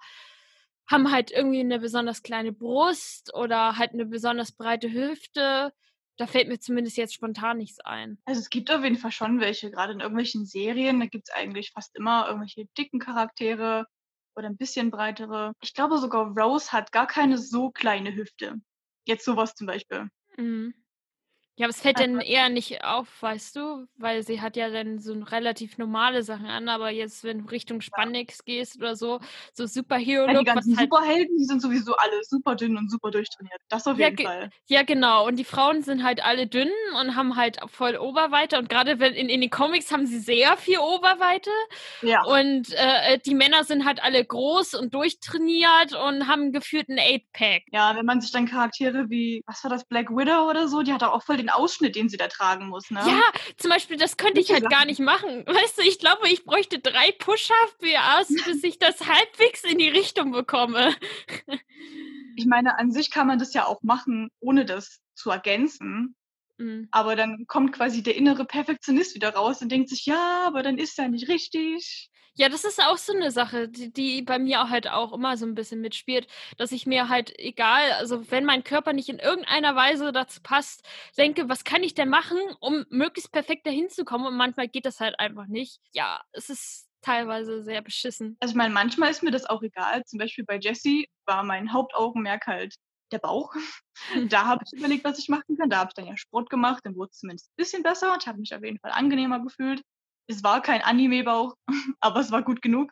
[0.89, 5.73] haben halt irgendwie eine besonders kleine Brust oder halt eine besonders breite Hüfte.
[6.17, 8.17] Da fällt mir zumindest jetzt spontan nichts ein.
[8.25, 11.33] Also es gibt auf jeden Fall schon welche, gerade in irgendwelchen Serien, da gibt es
[11.35, 13.85] eigentlich fast immer irgendwelche dicken Charaktere
[14.35, 15.53] oder ein bisschen breitere.
[15.61, 18.55] Ich glaube sogar Rose hat gar keine so kleine Hüfte.
[19.05, 20.09] Jetzt sowas zum Beispiel.
[20.37, 20.73] Mhm.
[21.57, 23.87] Ja, aber es fällt dann eher nicht auf, weißt du?
[23.97, 27.81] Weil sie hat ja dann so relativ normale Sachen an, aber jetzt, wenn du Richtung
[27.81, 29.19] Spandex gehst oder so,
[29.53, 33.09] so Ja, die Superhero-Look, ganzen halt Superhelden, die sind sowieso alle super dünn und super
[33.09, 33.59] durchtrainiert.
[33.69, 34.49] Das auf Ja, jeden Fall.
[34.67, 35.25] Ja, genau.
[35.25, 36.69] Und die Frauen sind halt alle dünn
[37.01, 38.59] und haben halt voll Oberweite.
[38.59, 41.49] Und gerade wenn in, in den Comics haben sie sehr viel Oberweite.
[42.03, 42.23] Ja.
[42.23, 47.63] Und äh, die Männer sind halt alle groß und durchtrainiert und haben gefühlt ein Eight-Pack.
[47.71, 50.93] Ja, wenn man sich dann Charaktere wie, was war das, Black Widow oder so, die
[50.93, 52.99] hat auch voll den Ausschnitt, den sie da tragen muss, ne?
[52.99, 53.21] Ja,
[53.57, 55.43] zum Beispiel, das könnte ich halt gar nicht machen.
[55.47, 60.31] Weißt du, ich glaube, ich bräuchte drei Push-Up-BAs, bis ich das halbwegs in die Richtung
[60.31, 60.95] bekomme.
[62.39, 66.15] Ich meine, an sich kann man das ja auch machen, ohne das zu ergänzen.
[66.57, 66.87] Mhm.
[66.91, 70.77] Aber dann kommt quasi der innere Perfektionist wieder raus und denkt sich, ja, aber dann
[70.77, 72.09] ist er nicht richtig.
[72.39, 75.37] Ja, das ist auch so eine Sache, die, die bei mir auch halt auch immer
[75.37, 79.17] so ein bisschen mitspielt, dass ich mir halt egal, also wenn mein Körper nicht in
[79.17, 84.05] irgendeiner Weise dazu passt, denke, was kann ich denn machen, um möglichst perfekt dahin zu
[84.05, 84.27] kommen?
[84.27, 85.79] Und manchmal geht das halt einfach nicht.
[85.93, 88.37] Ja, es ist teilweise sehr beschissen.
[88.39, 90.03] Also ich meine, manchmal ist mir das auch egal.
[90.05, 92.75] Zum Beispiel bei Jessie war mein Hauptaugenmerk halt
[93.11, 93.53] der Bauch.
[94.29, 95.69] da habe ich überlegt, was ich machen kann.
[95.69, 98.23] Da habe ich dann ja Sport gemacht, dann wurde es zumindest ein bisschen besser und
[98.23, 99.81] ich habe mich auf jeden Fall angenehmer gefühlt
[100.27, 101.55] es war kein Anime-Bauch,
[101.99, 102.91] aber es war gut genug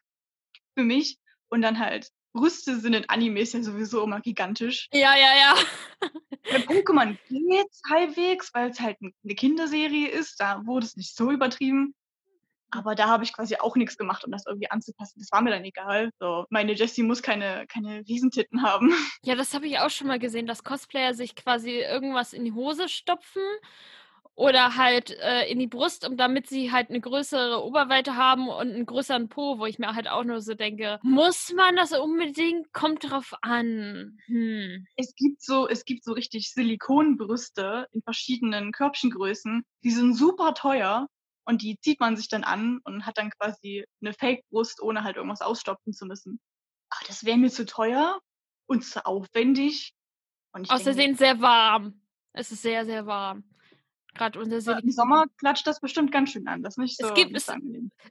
[0.78, 1.18] für mich.
[1.50, 4.90] Und dann halt, Brüste sind in Animes ja sowieso immer gigantisch.
[4.92, 6.10] Ja, ja, ja.
[6.44, 10.40] Bei Pokémon geht's halbwegs, weil es halt eine Kinderserie ist.
[10.40, 11.94] Da wurde es nicht so übertrieben.
[12.72, 15.20] Aber da habe ich quasi auch nichts gemacht, um das irgendwie anzupassen.
[15.20, 16.12] Das war mir dann egal.
[16.20, 18.94] So, meine Jessie muss keine, keine Riesentitten haben.
[19.24, 22.54] Ja, das habe ich auch schon mal gesehen, dass Cosplayer sich quasi irgendwas in die
[22.54, 23.42] Hose stopfen
[24.36, 28.74] oder halt äh, in die Brust, um damit sie halt eine größere Oberweite haben und
[28.74, 32.72] einen größeren Po, wo ich mir halt auch nur so denke, muss man das unbedingt?
[32.74, 34.18] Kommt drauf an.
[34.26, 34.86] Hm.
[34.98, 41.08] Es gibt so, es gibt so richtig Silikonbrüste in verschiedenen Körbchengrößen, die sind super teuer
[41.46, 45.16] und die zieht man sich dann an und hat dann quasi eine Fake-Brust, ohne halt
[45.16, 46.40] irgendwas ausstopfen zu müssen.
[46.90, 48.20] Aber das wäre mir zu teuer
[48.68, 49.94] und zu aufwendig.
[50.52, 52.02] Außerdem sehr warm.
[52.34, 53.44] Es ist sehr, sehr warm.
[54.16, 54.84] Gerade unser Silikon.
[54.84, 56.64] Im Sommer klatscht das bestimmt ganz schön an.
[56.64, 57.52] Das nicht so es gibt, es,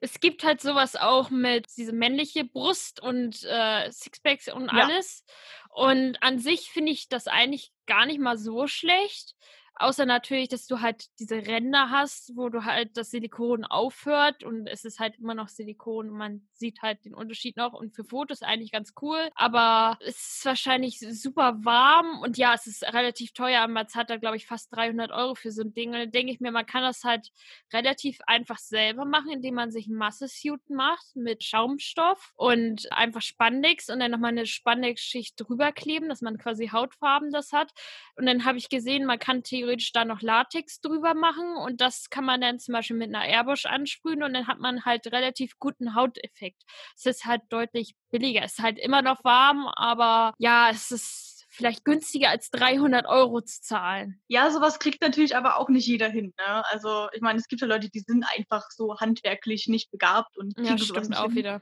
[0.01, 5.25] es, gibt halt sowas auch mit diese männliche Brust und äh, Sixpacks und alles.
[5.27, 5.85] Ja.
[5.87, 9.35] Und an sich finde ich das eigentlich gar nicht mal so schlecht.
[9.77, 14.69] Außer natürlich, dass du halt diese Ränder hast, wo du halt das Silikon aufhört und
[14.69, 18.05] es ist halt immer noch Silikon und man sieht halt den Unterschied noch und für
[18.05, 19.31] Fotos eigentlich ganz cool.
[19.35, 23.67] Aber es ist wahrscheinlich super warm und ja, es ist relativ teuer.
[23.67, 25.91] Man zahlt da, glaube ich, fast 300 Euro für so ein Ding.
[25.91, 27.31] Und dann denke ich mir, man kann das halt
[27.73, 33.91] relativ einfach selber machen, indem man sich ein Massesuit macht mit Schaumstoff und einfach Spandex
[33.91, 37.73] und dann nochmal eine Spandex-Schicht drüber kleben, dass man quasi Hautfarben das hat.
[38.17, 41.81] Und dann habe ich gesehen, man kann theoretisch theoretisch da noch Latex drüber machen und
[41.81, 45.07] das kann man dann zum Beispiel mit einer Airbrush ansprühen und dann hat man halt
[45.13, 46.63] relativ guten Hauteffekt.
[46.97, 48.43] Es ist halt deutlich billiger.
[48.43, 53.41] Es ist halt immer noch warm, aber ja, es ist vielleicht günstiger als 300 Euro
[53.41, 54.21] zu zahlen.
[54.29, 56.35] Ja, sowas kriegt natürlich aber auch nicht jeder hin.
[56.39, 56.65] Ne?
[56.67, 60.57] Also ich meine, es gibt ja Leute, die sind einfach so handwerklich nicht begabt und
[60.57, 61.37] kriegen ja, stimmt auch hin.
[61.37, 61.61] wieder.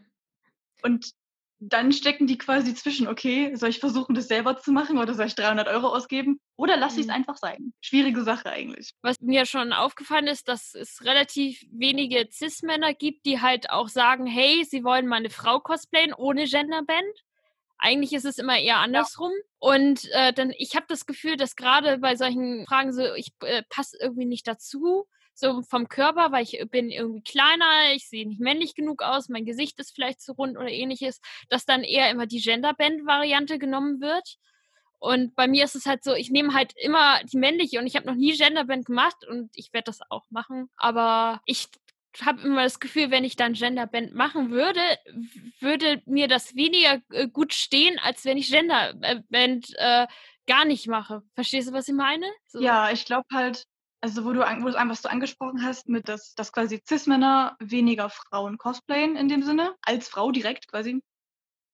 [0.83, 1.13] Und
[1.65, 5.27] dann stecken die quasi zwischen, okay, soll ich versuchen, das selber zu machen oder soll
[5.27, 7.15] ich 300 Euro ausgeben oder lasse ich es mhm.
[7.15, 7.73] einfach sein?
[7.81, 8.95] Schwierige Sache eigentlich.
[9.03, 14.27] Was mir schon aufgefallen ist, dass es relativ wenige Cis-Männer gibt, die halt auch sagen,
[14.27, 17.25] hey, sie wollen meine Frau cosplayen ohne Genderband.
[17.79, 19.33] Eigentlich ist es immer eher andersrum.
[19.33, 19.69] Ja.
[19.75, 23.63] Und äh, dann, ich habe das Gefühl, dass gerade bei solchen Fragen so, ich äh,
[23.69, 28.41] passe irgendwie nicht dazu, so vom Körper, weil ich bin irgendwie kleiner, ich sehe nicht
[28.41, 32.27] männlich genug aus, mein Gesicht ist vielleicht zu rund oder ähnliches, dass dann eher immer
[32.27, 34.37] die Genderband-Variante genommen wird.
[34.99, 37.97] Und bei mir ist es halt so, ich nehme halt immer die männliche und ich
[37.97, 40.71] habe noch nie Genderband gemacht und ich werde das auch machen.
[40.77, 41.69] Aber ich
[42.21, 44.81] habe immer das Gefühl, wenn ich dann Genderband machen würde,
[45.61, 50.07] würde mir das weniger äh, gut stehen, als wenn ich Genderband äh,
[50.47, 51.23] gar nicht mache.
[51.35, 52.27] Verstehst du, was ich meine?
[52.47, 52.61] So.
[52.61, 53.65] Ja, ich glaube halt,
[54.03, 58.11] also wo du, wo du was du angesprochen hast, mit dass, dass quasi Cis-Männer weniger
[58.11, 61.01] Frauen cosplayen in dem Sinne, als Frau direkt quasi.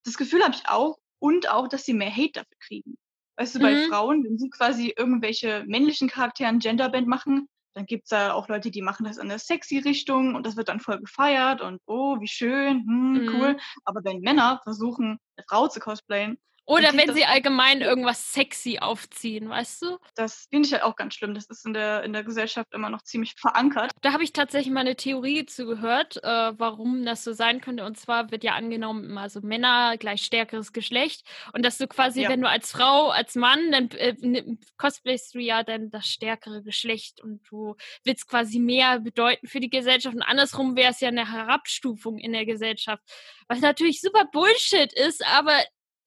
[0.04, 2.98] Das Gefühl habe ich auch und auch, dass sie mehr Hate dafür kriegen.
[3.36, 3.62] Weißt du, mhm.
[3.62, 8.70] bei Frauen, wenn sie quasi irgendwelche männlichen Charakteren Genderband machen, dann gibt's da auch Leute,
[8.70, 12.20] die machen das in der sexy Richtung und das wird dann voll gefeiert und oh,
[12.20, 13.28] wie schön, hm, mhm.
[13.34, 13.56] cool.
[13.84, 16.38] Aber wenn Männer versuchen, eine Frau zu cosplayen,
[16.68, 19.98] oder wenn sie allgemein irgendwas sexy aufziehen, weißt du?
[20.14, 21.32] Das finde ich halt auch ganz schlimm.
[21.32, 23.90] Das ist in der, in der Gesellschaft immer noch ziemlich verankert.
[24.02, 27.86] Da habe ich tatsächlich mal eine Theorie zugehört, äh, warum das so sein könnte.
[27.86, 31.26] Und zwar wird ja angenommen, also Männer gleich stärkeres Geschlecht.
[31.54, 32.28] Und dass du quasi, ja.
[32.28, 34.42] wenn du als Frau, als Mann, dann äh,
[34.76, 39.70] cosplayst du ja dann das stärkere Geschlecht und du willst quasi mehr bedeuten für die
[39.70, 40.14] Gesellschaft.
[40.14, 43.02] Und andersrum wäre es ja eine Herabstufung in der Gesellschaft.
[43.48, 45.54] Was natürlich super Bullshit ist, aber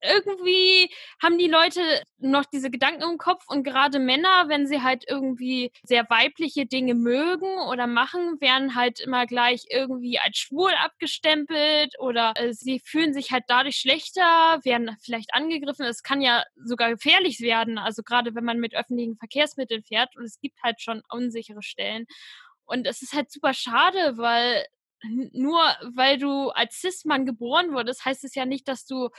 [0.01, 0.89] irgendwie
[1.21, 1.81] haben die Leute
[2.17, 6.95] noch diese Gedanken im Kopf und gerade Männer, wenn sie halt irgendwie sehr weibliche Dinge
[6.95, 13.13] mögen oder machen, werden halt immer gleich irgendwie als schwul abgestempelt oder äh, sie fühlen
[13.13, 15.85] sich halt dadurch schlechter, werden vielleicht angegriffen.
[15.85, 20.23] Es kann ja sogar gefährlich werden, also gerade wenn man mit öffentlichen Verkehrsmitteln fährt und
[20.23, 22.05] es gibt halt schon unsichere Stellen.
[22.65, 24.65] Und es ist halt super schade, weil
[25.03, 25.59] nur
[25.95, 29.09] weil du als Cis-Mann geboren wurdest, heißt es ja nicht, dass du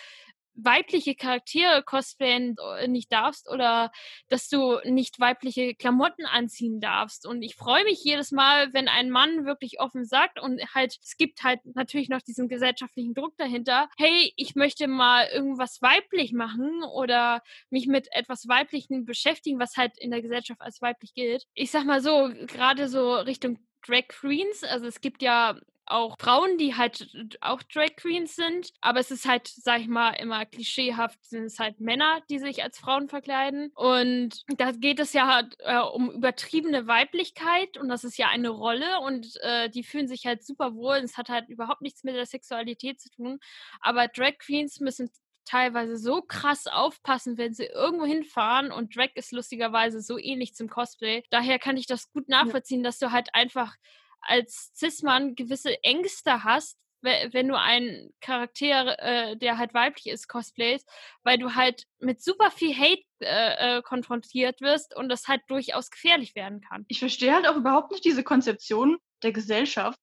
[0.55, 3.91] weibliche Charaktere cosplayen äh, nicht darfst oder
[4.29, 7.27] dass du nicht weibliche Klamotten anziehen darfst.
[7.27, 11.17] Und ich freue mich jedes Mal, wenn ein Mann wirklich offen sagt und halt, es
[11.17, 16.83] gibt halt natürlich noch diesen gesellschaftlichen Druck dahinter, hey, ich möchte mal irgendwas weiblich machen
[16.95, 21.47] oder mich mit etwas Weiblichen beschäftigen, was halt in der Gesellschaft als weiblich gilt.
[21.55, 24.63] Ich sag mal so, gerade so Richtung Drag Queens.
[24.65, 27.09] Also es gibt ja auch Frauen, die halt
[27.41, 31.59] auch Drag Queens sind, aber es ist halt, sag ich mal, immer klischeehaft, sind es
[31.59, 33.71] halt Männer, die sich als Frauen verkleiden.
[33.75, 38.51] Und da geht es ja halt, äh, um übertriebene Weiblichkeit und das ist ja eine
[38.51, 40.97] Rolle und äh, die fühlen sich halt super wohl.
[40.97, 43.39] Es hat halt überhaupt nichts mit der Sexualität zu tun.
[43.81, 45.11] Aber Drag Queens müssen
[45.45, 50.69] teilweise so krass aufpassen, wenn sie irgendwo hinfahren und Drag ist lustigerweise so ähnlich zum
[50.69, 51.25] Cosplay.
[51.31, 53.75] Daher kann ich das gut nachvollziehen, dass du halt einfach
[54.23, 60.89] als Cis-Mann gewisse Ängste hast, wenn du einen Charakter, äh, der halt weiblich ist, cosplayst,
[61.25, 65.91] weil du halt mit super viel Hate äh, äh, konfrontiert wirst und das halt durchaus
[65.91, 66.85] gefährlich werden kann.
[66.89, 69.99] Ich verstehe halt auch überhaupt nicht diese Konzeption der Gesellschaft,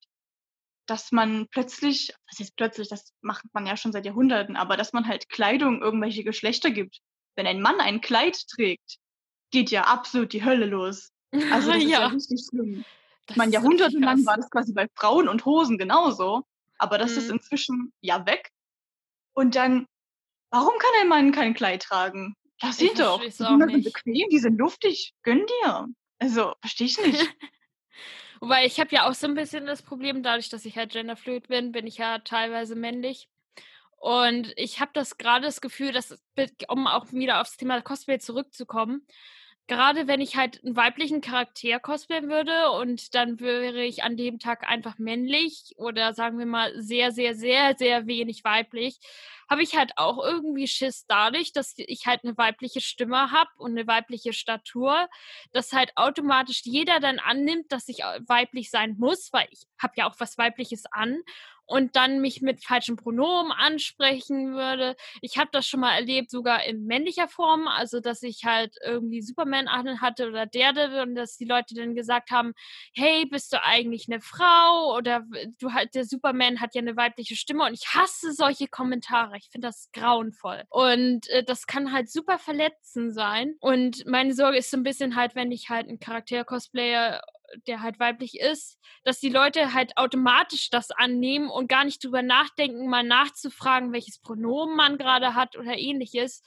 [0.87, 4.91] dass man plötzlich, was ist plötzlich, das macht man ja schon seit Jahrhunderten, aber dass
[4.91, 6.99] man halt Kleidung irgendwelche Geschlechter gibt.
[7.35, 8.97] Wenn ein Mann ein Kleid trägt,
[9.51, 11.11] geht ja absolut die Hölle los.
[11.51, 11.83] Also das ja.
[11.83, 12.85] ist ja richtig schlimm.
[13.29, 16.45] Das ich meine, jahrhundertelang war das quasi bei Frauen und Hosen genauso,
[16.79, 17.17] aber das mhm.
[17.19, 18.49] ist inzwischen ja weg.
[19.33, 19.85] Und dann,
[20.49, 22.35] warum kann ein Mann kein Kleid tragen?
[22.59, 23.21] Lass ihn doch.
[23.21, 25.13] Die sind bequem, die sind luftig.
[25.21, 25.87] Gönn dir.
[26.17, 27.21] Also, verstehe ich nicht.
[28.41, 31.49] Wobei ich habe ja auch so ein bisschen das Problem, dadurch, dass ich halt genderfluid
[31.49, 33.29] bin, bin ich ja teilweise männlich.
[33.97, 36.17] Und ich habe das gerade das Gefühl, dass,
[36.67, 39.05] um auch wieder aufs Thema Cosplay zurückzukommen,
[39.69, 44.39] gerade wenn ich halt einen weiblichen Charakter cosplayen würde und dann wäre ich an dem
[44.39, 48.99] Tag einfach männlich oder sagen wir mal sehr, sehr, sehr, sehr wenig weiblich,
[49.47, 53.71] habe ich halt auch irgendwie Schiss dadurch, dass ich halt eine weibliche Stimme habe und
[53.71, 55.07] eine weibliche Statur,
[55.53, 60.09] dass halt automatisch jeder dann annimmt, dass ich weiblich sein muss, weil ich habe ja
[60.09, 61.21] auch was Weibliches an
[61.69, 64.95] und dann mich mit falschen Pronomen ansprechen würde.
[65.21, 69.21] Ich habe das schon mal erlebt, sogar in männlicher Form, also dass ich halt irgendwie
[69.21, 69.69] Superman
[70.01, 72.53] hatte oder Daredevil und dass die Leute dann gesagt haben,
[72.93, 75.23] hey, bist du eigentlich eine Frau oder
[75.59, 79.37] du halt der Superman hat ja eine weibliche Stimme und ich hasse solche Kommentare.
[79.37, 84.57] Ich finde das grauenvoll und äh, das kann halt super verletzend sein und meine Sorge
[84.57, 87.21] ist so ein bisschen halt, wenn ich halt einen Charakter cosplayer
[87.67, 92.21] der halt weiblich ist, dass die Leute halt automatisch das annehmen und gar nicht drüber
[92.21, 96.43] nachdenken, mal nachzufragen, welches Pronomen man gerade hat oder ähnliches.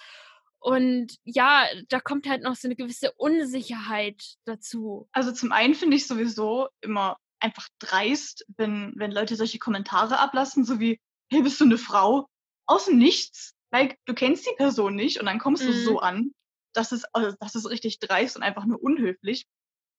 [0.59, 5.09] Und ja, da kommt halt noch so eine gewisse Unsicherheit dazu.
[5.13, 10.65] Also zum einen finde ich sowieso immer einfach dreist, wenn, wenn Leute solche Kommentare ablassen,
[10.65, 12.29] so wie, hey, bist du eine Frau?
[12.67, 13.55] Aus dem Nichts.
[13.73, 15.69] Like, du kennst die Person nicht und dann kommst mhm.
[15.69, 16.31] du so an.
[16.75, 19.47] Das ist, also, das ist richtig dreist und einfach nur unhöflich.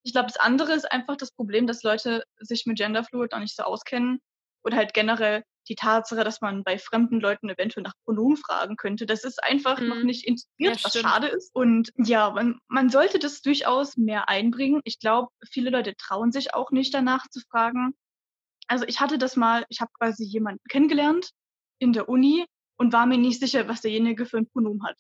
[0.04, 3.56] Ich glaube, das andere ist einfach das Problem, dass Leute sich mit Genderfluid noch nicht
[3.56, 4.20] so auskennen
[4.64, 9.06] oder halt generell die Tatsache, dass man bei fremden Leuten eventuell nach Pronomen fragen könnte.
[9.06, 9.88] Das ist einfach mhm.
[9.88, 11.56] noch nicht integriert, ja, was schade ist.
[11.56, 14.82] Und ja, man, man sollte das durchaus mehr einbringen.
[14.84, 17.94] Ich glaube, viele Leute trauen sich auch nicht danach zu fragen.
[18.68, 21.32] Also ich hatte das mal, ich habe quasi jemanden kennengelernt
[21.80, 22.46] in der Uni
[22.78, 24.98] und war mir nicht sicher, was derjenige für ein Pronomen hat.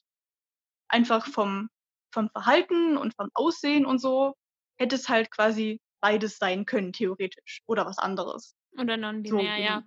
[0.87, 1.69] Einfach vom,
[2.13, 4.33] vom Verhalten und vom Aussehen und so
[4.77, 7.61] hätte es halt quasi beides sein können, theoretisch.
[7.65, 8.55] Oder was anderes.
[8.77, 9.83] Oder non-binär, so, ja.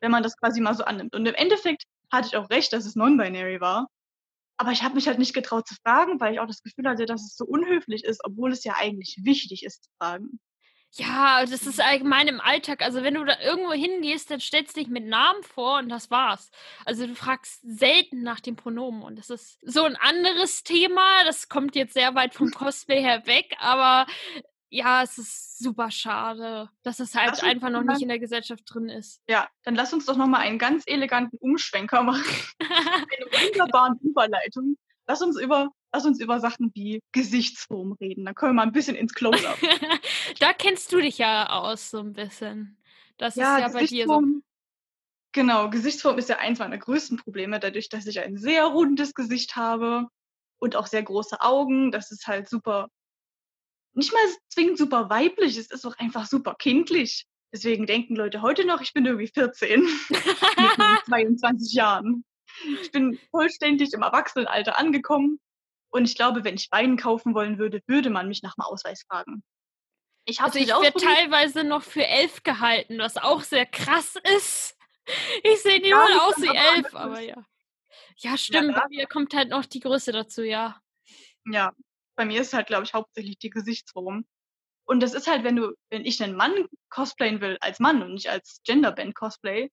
[0.00, 1.14] Wenn man das quasi mal so annimmt.
[1.14, 3.88] Und im Endeffekt hatte ich auch recht, dass es non-binary war.
[4.56, 7.06] Aber ich habe mich halt nicht getraut zu fragen, weil ich auch das Gefühl hatte,
[7.06, 10.40] dass es so unhöflich ist, obwohl es ja eigentlich wichtig ist zu fragen.
[10.92, 12.82] Ja, das ist allgemein im Alltag.
[12.82, 16.10] Also wenn du da irgendwo hingehst, dann stellst du dich mit Namen vor und das
[16.10, 16.50] war's.
[16.84, 21.24] Also du fragst selten nach dem Pronomen und das ist so ein anderes Thema.
[21.24, 24.06] Das kommt jetzt sehr weit vom Cosplay her weg, aber
[24.70, 28.88] ja, es ist super schade, dass es halt einfach noch nicht in der Gesellschaft drin
[28.88, 29.22] ist.
[29.28, 32.24] Ja, dann lass uns doch nochmal einen ganz eleganten Umschwenker machen.
[32.60, 34.76] Eine wunderbare Überleitung.
[35.06, 38.24] Lass uns über lass uns über Sachen wie Gesichtsform reden.
[38.24, 39.58] Dann können wir mal ein bisschen ins Close-up.
[40.40, 42.78] da kennst du dich ja aus so ein bisschen.
[43.16, 44.22] Das ja, ist ja bei dir so.
[45.32, 49.56] Genau, Gesichtsform ist ja eins meiner größten Probleme, dadurch, dass ich ein sehr rundes Gesicht
[49.56, 50.08] habe
[50.58, 51.92] und auch sehr große Augen.
[51.92, 52.88] Das ist halt super,
[53.92, 57.26] nicht mal zwingend super weiblich, es ist auch einfach super kindlich.
[57.52, 62.24] Deswegen denken Leute heute noch, ich bin irgendwie 14 mit 22 Jahren.
[62.82, 65.38] Ich bin vollständig im Erwachsenenalter angekommen
[65.90, 69.04] und ich glaube, wenn ich Wein kaufen wollen würde, würde man mich nach dem Ausweis
[69.08, 69.42] fragen.
[70.24, 74.74] Ich also ich werde teilweise noch für elf gehalten, was auch sehr krass ist.
[75.42, 77.42] Ich sehe niemand ja, aus wie elf, aber ja.
[78.18, 78.76] Ja, stimmt.
[78.76, 80.82] Ja, bei mir kommt halt noch die Größe dazu, ja.
[81.46, 81.72] Ja,
[82.14, 84.26] bei mir ist halt, glaube ich, hauptsächlich die Gesichtsform.
[84.84, 86.52] Und das ist halt, wenn du, wenn ich einen Mann
[86.90, 89.70] cosplayen will als Mann und nicht als Genderband Cosplay,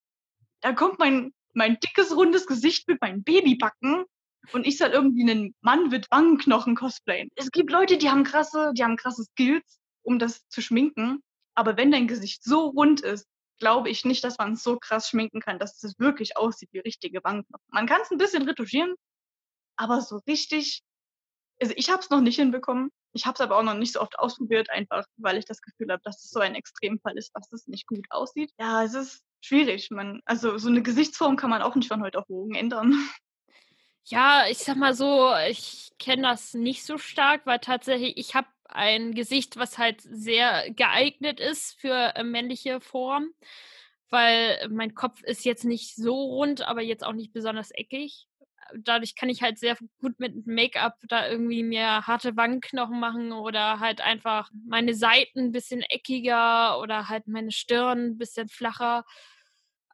[0.62, 4.06] da kommt mein, mein dickes, rundes Gesicht mit meinen Babybacken
[4.54, 7.30] und ich soll irgendwie einen Mann mit Wangenknochen cosplayen.
[7.36, 11.22] Es gibt Leute, die haben krasse, die haben krasse Skills, um das zu schminken.
[11.56, 13.28] Aber wenn dein Gesicht so rund ist,
[13.60, 16.80] glaube ich nicht, dass man es so krass schminken kann, dass es wirklich aussieht wie
[16.80, 17.66] richtige Wangenknochen.
[17.70, 18.96] Man kann es ein bisschen retuschieren,
[19.78, 20.82] aber so richtig,
[21.62, 22.92] also ich habe es noch nicht hinbekommen.
[23.14, 25.90] Ich habe es aber auch noch nicht so oft ausprobiert, einfach weil ich das Gefühl
[25.90, 28.52] habe, dass es so ein Extremfall ist, dass es nicht gut aussieht.
[28.60, 29.90] Ja, es ist schwierig.
[29.90, 32.94] Man, also so eine Gesichtsform kann man auch nicht von heute auf morgen ändern.
[34.08, 38.48] Ja, ich sag mal so, ich kenne das nicht so stark, weil tatsächlich ich habe
[38.66, 43.30] ein Gesicht, was halt sehr geeignet ist für äh, männliche Form,
[44.10, 48.28] weil mein Kopf ist jetzt nicht so rund, aber jetzt auch nicht besonders eckig
[48.76, 53.80] dadurch kann ich halt sehr gut mit Make-up da irgendwie mehr harte Wangenknochen machen oder
[53.80, 59.06] halt einfach meine Seiten ein bisschen eckiger oder halt meine Stirn ein bisschen flacher.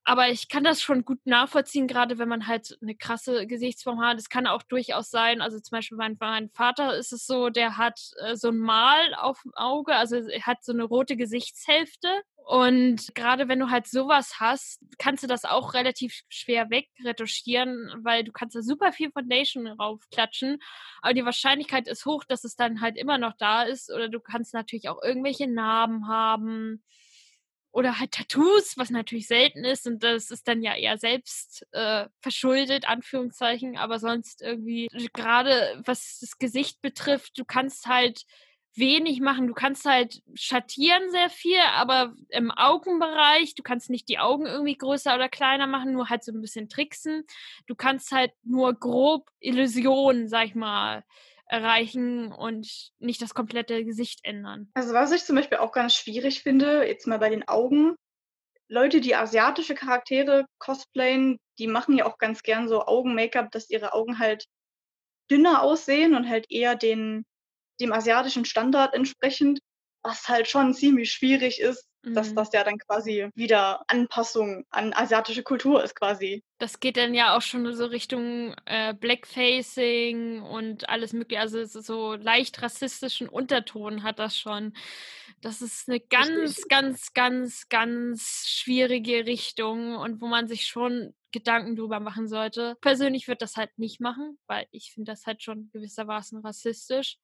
[0.04, 4.18] Aber ich kann das schon gut nachvollziehen, gerade wenn man halt eine krasse Gesichtsform hat.
[4.18, 7.78] Es kann auch durchaus sein, also zum Beispiel mein, mein Vater ist es so, der
[7.78, 12.08] hat äh, so ein Mal auf dem Auge, also er hat so eine rote Gesichtshälfte
[12.46, 18.24] und gerade wenn du halt sowas hast, kannst du das auch relativ schwer wegretuschieren, weil
[18.24, 20.58] du kannst da super viel Foundation raufklatschen.
[21.02, 23.92] Aber die Wahrscheinlichkeit ist hoch, dass es dann halt immer noch da ist.
[23.92, 26.84] Oder du kannst natürlich auch irgendwelche Narben haben.
[27.72, 29.88] Oder halt Tattoos, was natürlich selten ist.
[29.88, 33.78] Und das ist dann ja eher selbst äh, verschuldet, Anführungszeichen.
[33.78, 38.26] Aber sonst irgendwie, gerade was das Gesicht betrifft, du kannst halt
[38.76, 39.48] wenig machen.
[39.48, 44.78] Du kannst halt schattieren sehr viel, aber im Augenbereich, du kannst nicht die Augen irgendwie
[44.78, 47.26] größer oder kleiner machen, nur halt so ein bisschen tricksen.
[47.68, 51.04] Du kannst halt nur grob Illusionen, sag ich mal,
[51.52, 54.70] erreichen und nicht das komplette Gesicht ändern.
[54.74, 57.96] Also was ich zum Beispiel auch ganz schwierig finde, jetzt mal bei den Augen,
[58.70, 63.94] Leute, die asiatische Charaktere cosplayen, die machen ja auch ganz gern so Augen-Make-up, dass ihre
[63.94, 64.46] Augen halt
[65.30, 67.26] dünner aussehen und halt eher den
[67.82, 69.60] dem asiatischen Standard entsprechend,
[70.04, 72.14] was halt schon ziemlich schwierig ist, mhm.
[72.14, 76.44] dass das ja dann quasi wieder Anpassung an asiatische Kultur ist quasi.
[76.58, 82.14] Das geht dann ja auch schon so Richtung äh, Blackfacing und alles mögliche, also so
[82.14, 84.74] leicht rassistischen Unterton hat das schon.
[85.42, 91.76] Das ist eine ganz, ganz, ganz, ganz schwierige Richtung und wo man sich schon Gedanken
[91.76, 92.78] drüber machen sollte.
[92.82, 97.18] Persönlich würde das halt nicht machen, weil ich finde das halt schon gewissermaßen rassistisch.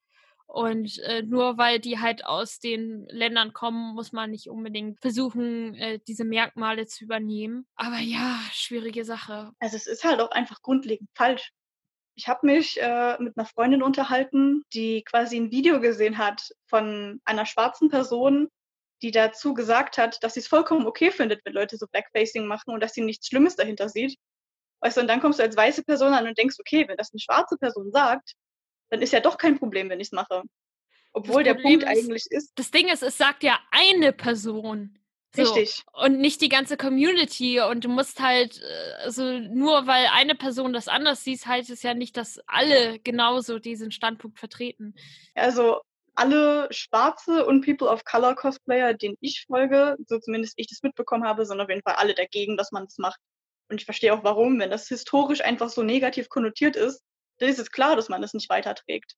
[0.48, 5.76] Und äh, nur weil die halt aus den Ländern kommen, muss man nicht unbedingt versuchen,
[5.76, 7.68] äh, diese Merkmale zu übernehmen.
[7.76, 9.52] Aber ja, schwierige Sache.
[9.60, 11.52] Also es ist halt auch einfach grundlegend falsch.
[12.16, 17.22] Ich habe mich äh, mit einer Freundin unterhalten, die quasi ein Video gesehen hat von
[17.26, 18.48] einer schwarzen Person,
[19.02, 22.74] die dazu gesagt hat, dass sie es vollkommen okay findet, wenn Leute so Blackfacing machen
[22.74, 24.18] und dass sie nichts Schlimmes dahinter sieht.
[24.80, 27.12] Weißt du, und dann kommst du als weiße Person an und denkst, okay, wenn das
[27.12, 28.34] eine schwarze Person sagt,
[28.90, 30.44] dann ist ja doch kein Problem, wenn ich es mache.
[31.14, 32.52] Obwohl der Punkt ist, eigentlich ist.
[32.56, 35.00] Das Ding ist, es sagt ja eine Person.
[35.36, 35.42] So.
[35.42, 35.84] Richtig.
[35.94, 37.60] Und nicht die ganze Community.
[37.60, 38.62] Und du musst halt,
[39.04, 43.60] also nur weil eine Person das anders sieht, heißt es ja nicht, dass alle genauso
[43.60, 44.96] diesen Standpunkt vertreten.
[45.36, 45.82] Also
[46.16, 51.24] alle schwarze und People of Color Cosplayer, denen ich folge, so zumindest ich das mitbekommen
[51.24, 53.20] habe, sind auf jeden Fall alle dagegen, dass man das macht.
[53.70, 57.04] Und ich verstehe auch warum, wenn das historisch einfach so negativ konnotiert ist,
[57.40, 59.16] dann ist es klar, dass man das nicht weiterträgt.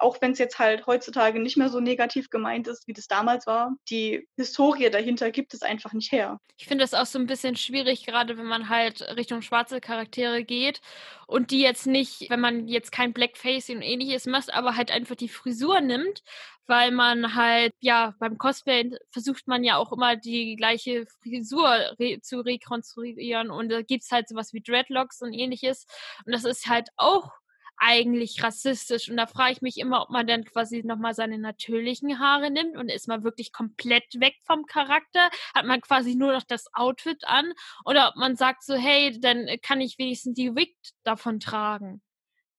[0.00, 3.48] Auch wenn es jetzt halt heutzutage nicht mehr so negativ gemeint ist, wie das damals
[3.48, 3.72] war.
[3.90, 6.38] Die Historie dahinter gibt es einfach nicht her.
[6.56, 10.44] Ich finde das auch so ein bisschen schwierig, gerade wenn man halt Richtung schwarze Charaktere
[10.44, 10.80] geht
[11.26, 15.16] und die jetzt nicht, wenn man jetzt kein Blackface und ähnliches macht, aber halt einfach
[15.16, 16.22] die Frisur nimmt,
[16.68, 22.20] weil man halt, ja, beim Cosplay versucht man ja auch immer die gleiche Frisur re
[22.20, 25.86] zu rekonstruieren und da gibt es halt sowas wie Dreadlocks und ähnliches
[26.24, 27.32] und das ist halt auch
[27.78, 29.08] eigentlich rassistisch.
[29.08, 32.76] Und da frage ich mich immer, ob man dann quasi nochmal seine natürlichen Haare nimmt
[32.76, 37.24] und ist man wirklich komplett weg vom Charakter, hat man quasi nur noch das Outfit
[37.24, 37.52] an
[37.84, 42.02] oder ob man sagt so, hey, dann kann ich wenigstens die Wig davon tragen,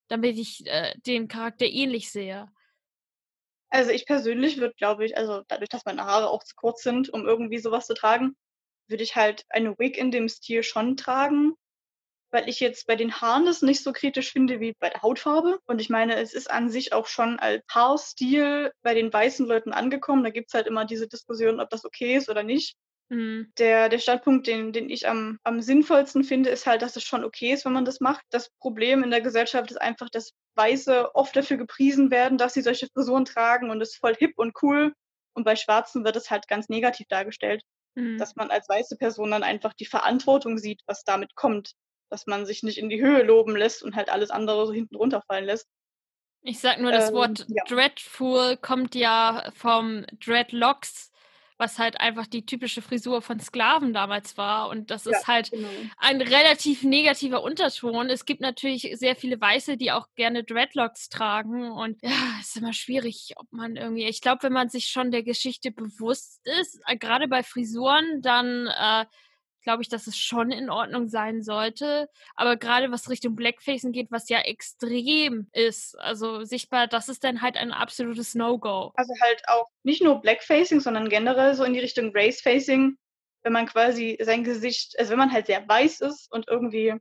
[0.07, 2.47] damit ich äh, den Charakter ähnlich sehe.
[3.69, 7.09] Also ich persönlich würde, glaube ich, also dadurch, dass meine Haare auch zu kurz sind,
[7.09, 8.35] um irgendwie sowas zu tragen,
[8.87, 11.53] würde ich halt eine Wig in dem Stil schon tragen
[12.31, 15.59] weil ich jetzt bei den Haaren das nicht so kritisch finde wie bei der Hautfarbe.
[15.65, 19.73] Und ich meine, es ist an sich auch schon als Haarstil bei den weißen Leuten
[19.73, 20.23] angekommen.
[20.23, 22.75] Da gibt's halt immer diese Diskussion, ob das okay ist oder nicht.
[23.09, 23.51] Mhm.
[23.57, 27.23] Der, der Standpunkt, den, den ich am, am sinnvollsten finde, ist halt, dass es schon
[27.23, 28.23] okay ist, wenn man das macht.
[28.29, 32.61] Das Problem in der Gesellschaft ist einfach, dass Weiße oft dafür gepriesen werden, dass sie
[32.61, 34.93] solche Frisuren tragen und es ist voll hip und cool.
[35.33, 37.63] Und bei Schwarzen wird es halt ganz negativ dargestellt,
[37.95, 38.17] Mhm.
[38.17, 41.73] dass man als weiße Person dann einfach die Verantwortung sieht, was damit kommt.
[42.09, 44.95] Dass man sich nicht in die Höhe loben lässt und halt alles andere so hinten
[44.95, 45.67] runterfallen lässt.
[46.41, 47.63] Ich sag nur, das Ähm, Wort ja.
[47.67, 51.11] Dreadful kommt ja vom Dreadlocks,
[51.57, 54.69] was halt einfach die typische Frisur von Sklaven damals war.
[54.69, 55.67] Und das Ja, ist halt genau.
[55.97, 58.09] ein relativ negativer Unterton.
[58.09, 61.69] Es gibt natürlich sehr viele Weiße, die auch gerne Dreadlocks tragen.
[61.71, 64.05] Und ja, ist immer schwierig, ob man irgendwie.
[64.05, 68.67] Ich glaube, wenn man sich schon der Geschichte bewusst ist, äh, gerade bei Frisuren, dann
[68.67, 69.05] äh,
[69.61, 72.09] glaube ich, dass es schon in Ordnung sein sollte.
[72.35, 77.41] Aber gerade was Richtung Blackfacing geht, was ja extrem ist, also sichtbar, das ist dann
[77.41, 78.91] halt ein absolutes No-Go.
[78.95, 82.97] Also halt auch nicht nur Blackfacing, sondern generell so in die Richtung Racefacing,
[83.43, 86.93] wenn man quasi sein Gesicht, also wenn man halt sehr weiß ist und irgendwie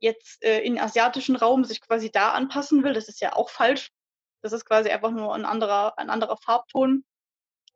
[0.00, 3.90] jetzt äh, in asiatischen Raum sich quasi da anpassen will, das ist ja auch falsch.
[4.42, 7.04] Das ist quasi einfach nur ein anderer, ein anderer Farbton.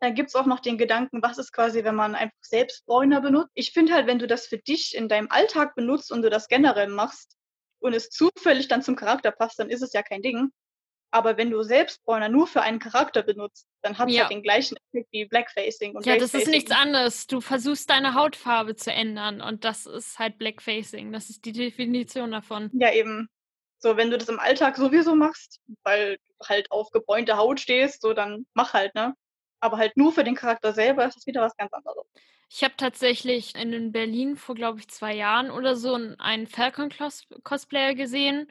[0.00, 3.50] Dann gibt's auch noch den Gedanken, was ist quasi, wenn man einfach selbst Bräuner benutzt.
[3.54, 6.48] Ich finde halt, wenn du das für dich in deinem Alltag benutzt und du das
[6.48, 7.36] generell machst
[7.80, 10.50] und es zufällig dann zum Charakter passt, dann ist es ja kein Ding.
[11.10, 14.22] Aber wenn du selbst Bräuner nur für einen Charakter benutzt, dann hat es Ja.
[14.22, 17.26] halt den gleichen Effekt wie Blackfacing und Ja, das ist nichts anderes.
[17.26, 21.10] Du versuchst deine Hautfarbe zu ändern und das ist halt Blackfacing.
[21.12, 22.70] Das ist die Definition davon.
[22.74, 23.28] Ja, eben.
[23.78, 28.02] So, wenn du das im Alltag sowieso machst, weil du halt auf gebräunte Haut stehst,
[28.02, 29.14] so dann mach halt, ne?
[29.60, 32.06] Aber halt nur für den Charakter selber ist das wieder was ganz anderes.
[32.50, 38.50] Ich habe tatsächlich in Berlin vor, glaube ich, zwei Jahren oder so einen Falcon-Cosplayer gesehen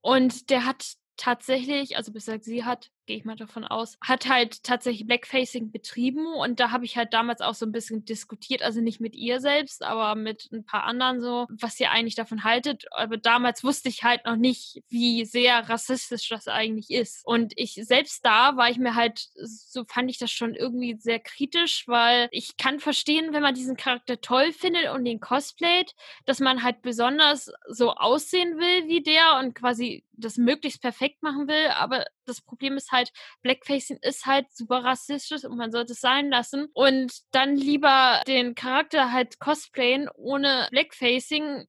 [0.00, 4.62] und der hat tatsächlich, also bis sie hat, gehe ich mal davon aus, hat halt
[4.62, 8.80] tatsächlich Blackfacing betrieben und da habe ich halt damals auch so ein bisschen diskutiert, also
[8.80, 12.84] nicht mit ihr selbst, aber mit ein paar anderen so, was ihr eigentlich davon haltet.
[12.90, 17.24] Aber damals wusste ich halt noch nicht, wie sehr rassistisch das eigentlich ist.
[17.24, 21.20] Und ich selbst da war ich mir halt, so fand ich das schon irgendwie sehr
[21.20, 25.94] kritisch, weil ich kann verstehen, wenn man diesen Charakter toll findet und den cosplayt,
[26.24, 31.48] dass man halt besonders so aussehen will wie der und quasi das möglichst perfekt machen
[31.48, 31.68] will.
[31.74, 33.10] Aber das Problem ist halt,
[33.42, 36.68] Blackfacing ist halt super rassistisch und man sollte es sein lassen.
[36.74, 41.66] Und dann lieber den Charakter halt cosplayen ohne Blackfacing,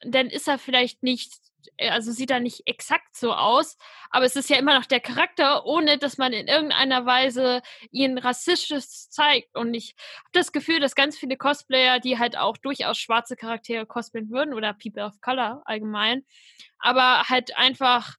[0.00, 1.32] dann ist er vielleicht nicht,
[1.78, 3.76] also sieht er nicht exakt so aus,
[4.10, 8.18] aber es ist ja immer noch der Charakter, ohne dass man in irgendeiner Weise ihn
[8.18, 9.54] rassistisch zeigt.
[9.56, 13.86] Und ich habe das Gefühl, dass ganz viele Cosplayer, die halt auch durchaus schwarze Charaktere
[13.86, 16.24] cosplayen würden oder People of Color allgemein,
[16.78, 18.16] aber halt einfach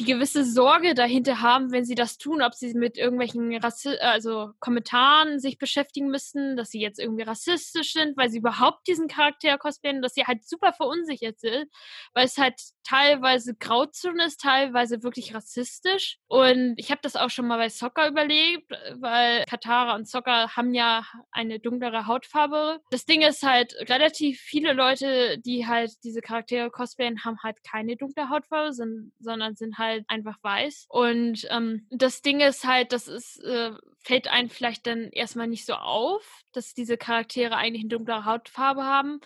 [0.00, 4.52] die gewisse Sorge dahinter haben, wenn sie das tun, ob sie mit irgendwelchen Rassi also
[4.58, 9.58] Kommentaren sich beschäftigen müssen, dass sie jetzt irgendwie rassistisch sind, weil sie überhaupt diesen Charakter
[9.58, 11.66] cosplayen, dass sie halt super verunsichert sind,
[12.14, 16.18] weil es halt teilweise Grauzone ist, teilweise wirklich rassistisch.
[16.26, 20.72] Und ich habe das auch schon mal bei Soccer überlebt, weil Katara und Soccer haben
[20.72, 22.80] ja eine dunklere Hautfarbe.
[22.90, 27.96] Das Ding ist halt, relativ viele Leute, die halt diese Charaktere cosplayen, haben halt keine
[27.96, 30.86] dunkle Hautfarbe, sondern sind halt einfach weiß.
[30.88, 35.66] Und ähm, das Ding ist halt, das ist, äh, fällt einem vielleicht dann erstmal nicht
[35.66, 39.20] so auf, dass diese Charaktere eigentlich eine dunklere Hautfarbe haben.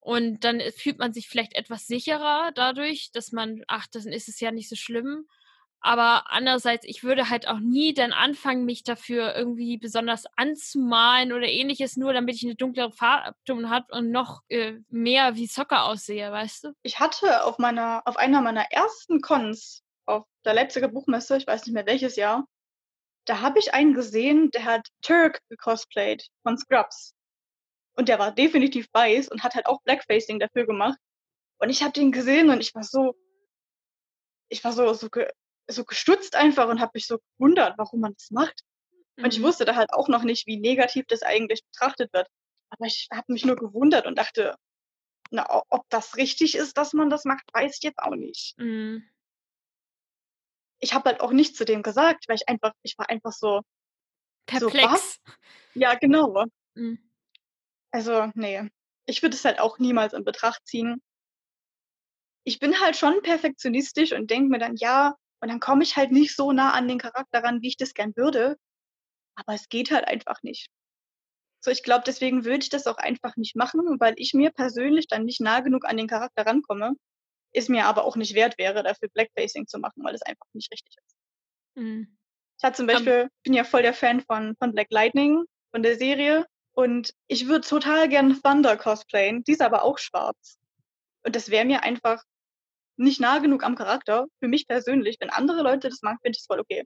[0.00, 4.40] Und dann fühlt man sich vielleicht etwas sicherer dadurch, dass man, ach, dann ist es
[4.40, 5.26] ja nicht so schlimm.
[5.84, 11.48] Aber andererseits, ich würde halt auch nie dann anfangen, mich dafür irgendwie besonders anzumalen oder
[11.48, 16.30] ähnliches, nur damit ich eine dunklere Farbton habe und noch äh, mehr wie Soccer aussehe,
[16.30, 16.72] weißt du?
[16.82, 21.66] Ich hatte auf meiner, auf einer meiner ersten Cons auf der Leipziger Buchmesse, ich weiß
[21.66, 22.46] nicht mehr welches Jahr,
[23.24, 27.14] da habe ich einen gesehen, der hat Turk gecosplayt von Scrubs.
[27.94, 30.98] Und der war definitiv weiß und hat halt auch Blackfacing dafür gemacht.
[31.58, 33.14] Und ich habe den gesehen und ich war so,
[34.48, 35.08] ich war so, so,
[35.68, 38.62] so gestutzt einfach und habe mich so gewundert, warum man das macht.
[39.16, 39.44] Und ich Mhm.
[39.44, 42.28] wusste da halt auch noch nicht, wie negativ das eigentlich betrachtet wird.
[42.70, 44.56] Aber ich habe mich nur gewundert und dachte,
[45.30, 48.54] na, ob das richtig ist, dass man das macht, weiß ich jetzt auch nicht.
[48.58, 49.04] Mhm.
[50.80, 53.58] Ich habe halt auch nichts zu dem gesagt, weil ich einfach, ich war einfach so,
[53.58, 53.64] so
[54.46, 54.92] Perplex.
[54.92, 55.20] was?
[55.74, 56.44] Ja, genau.
[56.74, 56.98] Mhm.
[57.92, 58.68] Also, nee.
[59.06, 61.02] Ich würde es halt auch niemals in Betracht ziehen.
[62.44, 66.12] Ich bin halt schon perfektionistisch und denke mir dann, ja, und dann komme ich halt
[66.12, 68.56] nicht so nah an den Charakter ran, wie ich das gern würde.
[69.34, 70.68] Aber es geht halt einfach nicht.
[71.60, 75.08] So, ich glaube, deswegen würde ich das auch einfach nicht machen, weil ich mir persönlich
[75.08, 76.94] dann nicht nah genug an den Charakter rankomme.
[77.52, 80.72] Ist mir aber auch nicht wert wäre, dafür Blackfacing zu machen, weil es einfach nicht
[80.72, 81.16] richtig ist.
[81.74, 82.16] Mhm.
[82.58, 82.86] Ich hatte zum.
[82.86, 86.46] Beispiel, bin ja voll der Fan von, von Black Lightning, von der Serie.
[86.72, 90.56] Und ich würde total gerne Thunder cosplayen, die ist aber auch schwarz.
[91.24, 92.22] Und das wäre mir einfach
[93.02, 95.16] nicht nah genug am Charakter, für mich persönlich.
[95.20, 96.84] Wenn andere Leute das machen, finde ich es voll okay.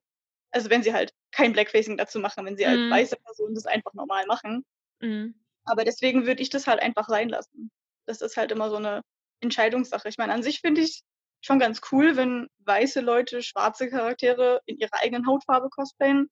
[0.53, 2.91] Also wenn sie halt kein Blackfacing dazu machen, wenn sie als Mhm.
[2.91, 4.65] weiße Person das einfach normal machen.
[5.01, 5.35] Mhm.
[5.65, 7.71] Aber deswegen würde ich das halt einfach sein lassen.
[8.07, 9.03] Das ist halt immer so eine
[9.41, 10.09] Entscheidungssache.
[10.09, 11.03] Ich meine, an sich finde ich
[11.43, 16.29] schon ganz cool, wenn weiße Leute schwarze Charaktere in ihrer eigenen Hautfarbe cosplayen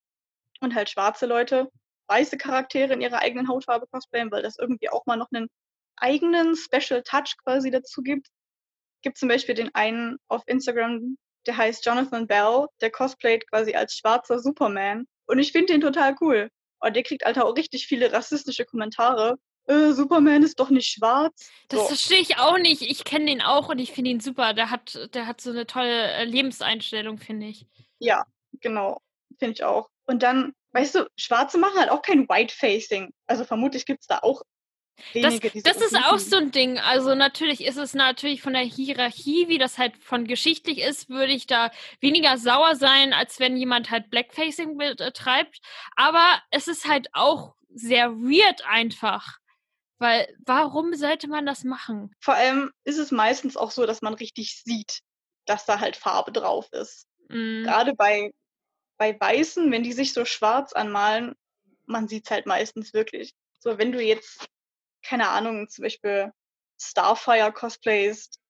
[0.61, 1.69] und halt schwarze Leute
[2.09, 5.49] weiße Charaktere in ihrer eigenen Hautfarbe cosplayen, weil das irgendwie auch mal noch einen
[5.97, 8.29] eigenen Special Touch quasi dazu gibt.
[9.05, 13.99] Gibt zum Beispiel den einen auf Instagram, der heißt Jonathan Bell, der cosplayt quasi als
[13.99, 15.07] schwarzer Superman.
[15.27, 16.49] Und ich finde den total cool.
[16.81, 19.37] Und der kriegt Alter auch richtig viele rassistische Kommentare.
[19.67, 21.51] Äh, Superman ist doch nicht schwarz.
[21.69, 21.87] Das So.
[21.89, 22.81] verstehe ich auch nicht.
[22.81, 24.55] Ich kenne den auch und ich finde ihn super.
[24.55, 27.67] Der hat, der hat so eine tolle äh, Lebenseinstellung, finde ich.
[27.99, 28.25] Ja,
[28.61, 29.03] genau.
[29.39, 29.91] Finde ich auch.
[30.07, 33.13] Und dann, weißt du, Schwarze machen halt auch kein White-Facing.
[33.27, 34.41] Also vermutlich gibt's da auch
[35.15, 36.79] Das, das ist auch so ein Ding.
[36.79, 41.33] Also natürlich ist es natürlich von der Hierarchie, wie das halt von geschichtlich ist, würde
[41.33, 41.71] ich da
[42.01, 45.61] weniger sauer sein, als wenn jemand halt Blackfacing betreibt.
[45.97, 49.39] Aber es ist halt auch sehr weird einfach.
[49.99, 52.15] Weil warum sollte man das machen?
[52.21, 55.01] Vor allem ist es meistens auch so, dass man richtig sieht,
[55.47, 57.07] dass da halt Farbe drauf ist.
[57.29, 58.33] Mm, Gerade bei,
[58.99, 61.35] bei Weißen, wenn die sich so schwarz anmalen,
[61.87, 63.35] man sieht's halt meistens wirklich.
[63.61, 64.47] So, wenn du jetzt,
[65.05, 66.33] keine Ahnung, zum Beispiel
[66.81, 68.41] Starfire cosplayst,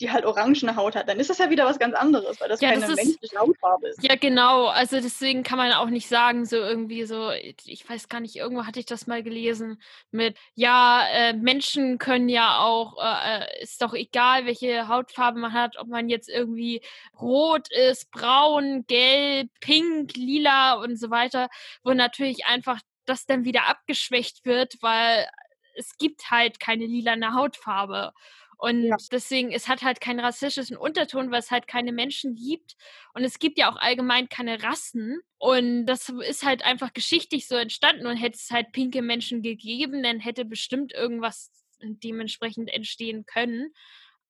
[0.00, 2.60] die halt orangene Haut hat, dann ist das ja wieder was ganz anderes, weil das
[2.60, 4.02] Ja, keine das ist- menschliche Hautfarbe ist.
[4.02, 4.66] Ja, genau.
[4.66, 8.66] Also deswegen kann man auch nicht sagen, so irgendwie so, ich weiß gar nicht, irgendwo
[8.66, 13.80] hatte ich das mal gelesen mit, ja, äh, Menschen können ja auch, äh, äh, ist
[13.82, 16.80] doch egal, welche Hautfarbe man hat, ob man jetzt irgendwie
[17.20, 21.48] rot ist, braun, gelb, pink, lila und so weiter,
[21.84, 25.28] wo natürlich einfach das dann wieder abgeschwächt wird, weil
[25.74, 28.12] es gibt halt keine lilane Hautfarbe.
[28.56, 28.96] Und Ja.
[29.12, 32.76] deswegen, es hat halt keinen rassistischen Unterton, weil es halt keine Menschen gibt.
[33.12, 35.20] Und es gibt ja auch allgemein keine Rassen.
[35.38, 38.06] Und das ist halt einfach geschichtlich so entstanden.
[38.06, 41.50] Und hätte es halt pinke Menschen gegeben, dann hätte bestimmt irgendwas
[41.82, 43.74] dementsprechend entstehen können.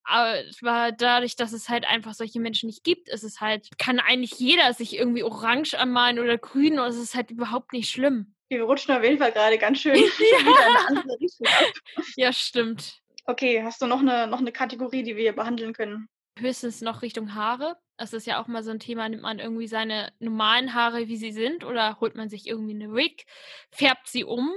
[0.04, 4.38] Aber dadurch, dass es halt einfach solche Menschen nicht gibt, ist es halt, kann eigentlich
[4.38, 8.33] jeder sich irgendwie orange anmalen oder grün und es ist halt überhaupt nicht schlimm.
[8.48, 11.72] Wir rutschen auf jeden Fall gerade ganz schön wieder in eine andere Richtung ab.
[12.16, 13.00] Ja, stimmt.
[13.26, 16.08] Okay, hast du noch eine, noch eine Kategorie, die wir hier behandeln können?
[16.38, 17.76] Höchstens noch Richtung Haare.
[17.96, 21.16] Das ist ja auch mal so ein Thema, nimmt man irgendwie seine normalen Haare, wie
[21.16, 23.24] sie sind, oder holt man sich irgendwie eine Wig,
[23.70, 24.52] färbt sie um.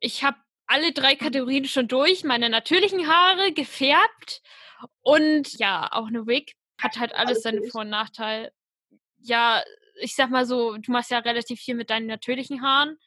[0.00, 0.36] Ich habe
[0.66, 2.24] alle drei Kategorien schon durch.
[2.24, 4.42] Meine natürlichen Haare gefärbt
[5.02, 6.56] und ja, auch eine Wig.
[6.80, 7.70] Hat halt alles Alles seine durch.
[7.70, 8.52] Vor- und Nachteile.
[9.18, 9.62] Ja,
[10.02, 12.98] ich sag mal so, du machst ja relativ viel mit deinen natürlichen Haaren.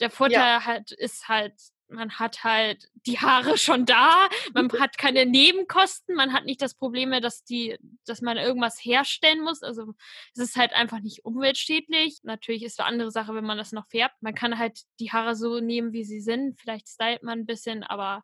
[0.00, 1.54] Der Vorteil halt ist halt,
[1.88, 6.74] man hat halt die Haare schon da, man hat keine Nebenkosten, man hat nicht das
[6.74, 7.76] Problem mehr, dass die,
[8.06, 9.62] dass man irgendwas herstellen muss.
[9.62, 9.94] Also
[10.34, 12.20] es ist halt einfach nicht umweltschädlich.
[12.22, 14.22] Natürlich ist es eine andere Sache, wenn man das noch färbt.
[14.22, 16.60] Man kann halt die Haare so nehmen, wie sie sind.
[16.60, 18.22] Vielleicht stylt man ein bisschen, aber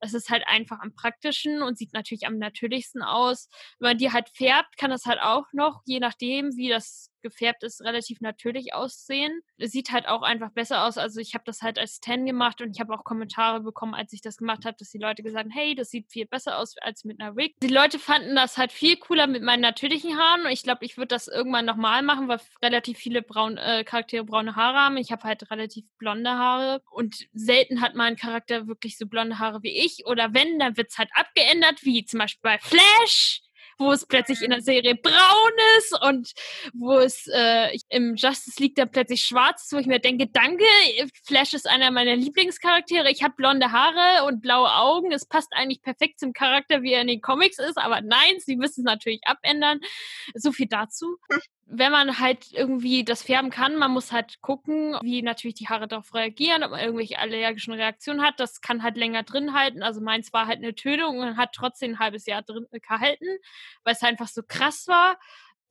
[0.00, 3.48] es ist halt einfach am praktischen und sieht natürlich am natürlichsten aus.
[3.78, 7.62] Wenn man die halt färbt, kann das halt auch noch, je nachdem, wie das gefärbt
[7.64, 9.40] ist, relativ natürlich aussehen.
[9.58, 10.98] Es sieht halt auch einfach besser aus.
[10.98, 14.12] Also ich habe das halt als Ten gemacht und ich habe auch Kommentare bekommen, als
[14.12, 16.76] ich das gemacht habe, dass die Leute gesagt haben, hey, das sieht viel besser aus
[16.78, 17.56] als mit einer Wig.
[17.62, 20.96] Die Leute fanden das halt viel cooler mit meinen natürlichen Haaren und ich glaube, ich
[20.96, 24.96] würde das irgendwann nochmal machen, weil relativ viele braun, äh, Charaktere braune Haare haben.
[24.96, 29.62] Ich habe halt relativ blonde Haare und selten hat mein Charakter wirklich so blonde Haare
[29.62, 30.06] wie ich.
[30.06, 33.42] Oder wenn, dann wird es halt abgeändert, wie zum Beispiel bei Flash
[33.78, 36.32] wo es plötzlich in der Serie braun ist und
[36.74, 40.64] wo es äh, im Justice League dann plötzlich schwarz ist, wo ich mir denke, danke,
[41.24, 45.82] Flash ist einer meiner Lieblingscharaktere, ich habe blonde Haare und blaue Augen, es passt eigentlich
[45.82, 49.20] perfekt zum Charakter, wie er in den Comics ist, aber nein, sie müssen es natürlich
[49.24, 49.80] abändern.
[50.34, 51.16] So viel dazu.
[51.68, 55.88] Wenn man halt irgendwie das färben kann, man muss halt gucken, wie natürlich die Haare
[55.88, 58.38] darauf reagieren, ob man irgendwelche allergischen Reaktionen hat.
[58.38, 59.82] Das kann halt länger drin halten.
[59.82, 63.26] Also meins war halt eine Tötung und hat trotzdem ein halbes Jahr drin gehalten,
[63.82, 65.18] weil es einfach so krass war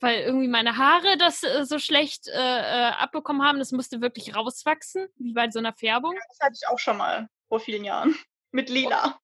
[0.02, 3.60] weil irgendwie meine Haare das äh, so schlecht äh, äh, abbekommen haben.
[3.60, 6.16] Das musste wirklich rauswachsen, wie bei so einer Färbung.
[6.28, 8.16] Das hatte ich auch schon mal vor vielen Jahren.
[8.52, 9.20] Mit Lila.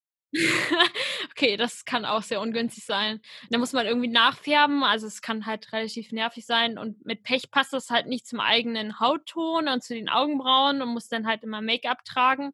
[1.31, 3.21] Okay, das kann auch sehr ungünstig sein.
[3.49, 7.51] Da muss man irgendwie nachfärben, also es kann halt relativ nervig sein und mit Pech
[7.51, 11.43] passt das halt nicht zum eigenen Hautton und zu den Augenbrauen und muss dann halt
[11.43, 12.53] immer Make-up tragen.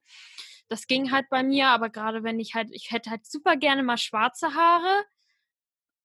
[0.69, 3.84] Das ging halt bei mir, aber gerade wenn ich halt, ich hätte halt super gerne
[3.84, 5.05] mal schwarze Haare,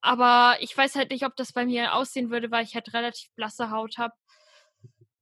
[0.02, 3.30] aber ich weiß halt nicht, ob das bei mir aussehen würde, weil ich halt relativ
[3.34, 4.14] blasse Haut habe.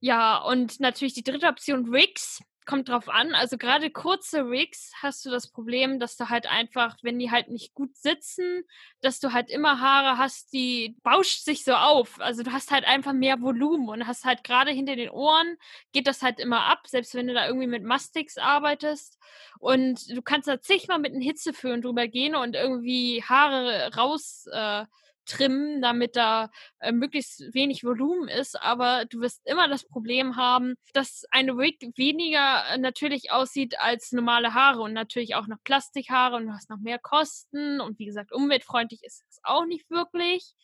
[0.01, 2.41] Ja, und natürlich die dritte Option, Wigs.
[2.71, 3.35] Kommt drauf an.
[3.35, 7.49] Also gerade kurze Wigs hast du das Problem, dass du halt einfach, wenn die halt
[7.49, 8.63] nicht gut sitzen,
[9.01, 12.21] dass du halt immer Haare hast, die bauscht sich so auf.
[12.21, 15.57] Also du hast halt einfach mehr Volumen und hast halt gerade hinter den Ohren
[15.91, 19.19] geht das halt immer ab, selbst wenn du da irgendwie mit Mastix arbeitest.
[19.59, 24.85] Und du kannst da zigmal mit einem Hitzeföhn drüber gehen und irgendwie Haare raus äh,
[25.31, 26.51] trimmen, damit da
[26.81, 28.61] äh, möglichst wenig Volumen ist.
[28.61, 34.13] Aber du wirst immer das Problem haben, dass eine Wig weniger äh, natürlich aussieht als
[34.13, 37.81] normale Haare und natürlich auch noch Plastikhaare und du hast noch mehr Kosten.
[37.81, 40.55] Und wie gesagt, umweltfreundlich ist es auch nicht wirklich.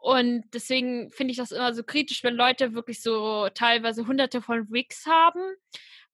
[0.00, 4.70] Und deswegen finde ich das immer so kritisch, wenn Leute wirklich so teilweise hunderte von
[4.70, 5.42] Wigs haben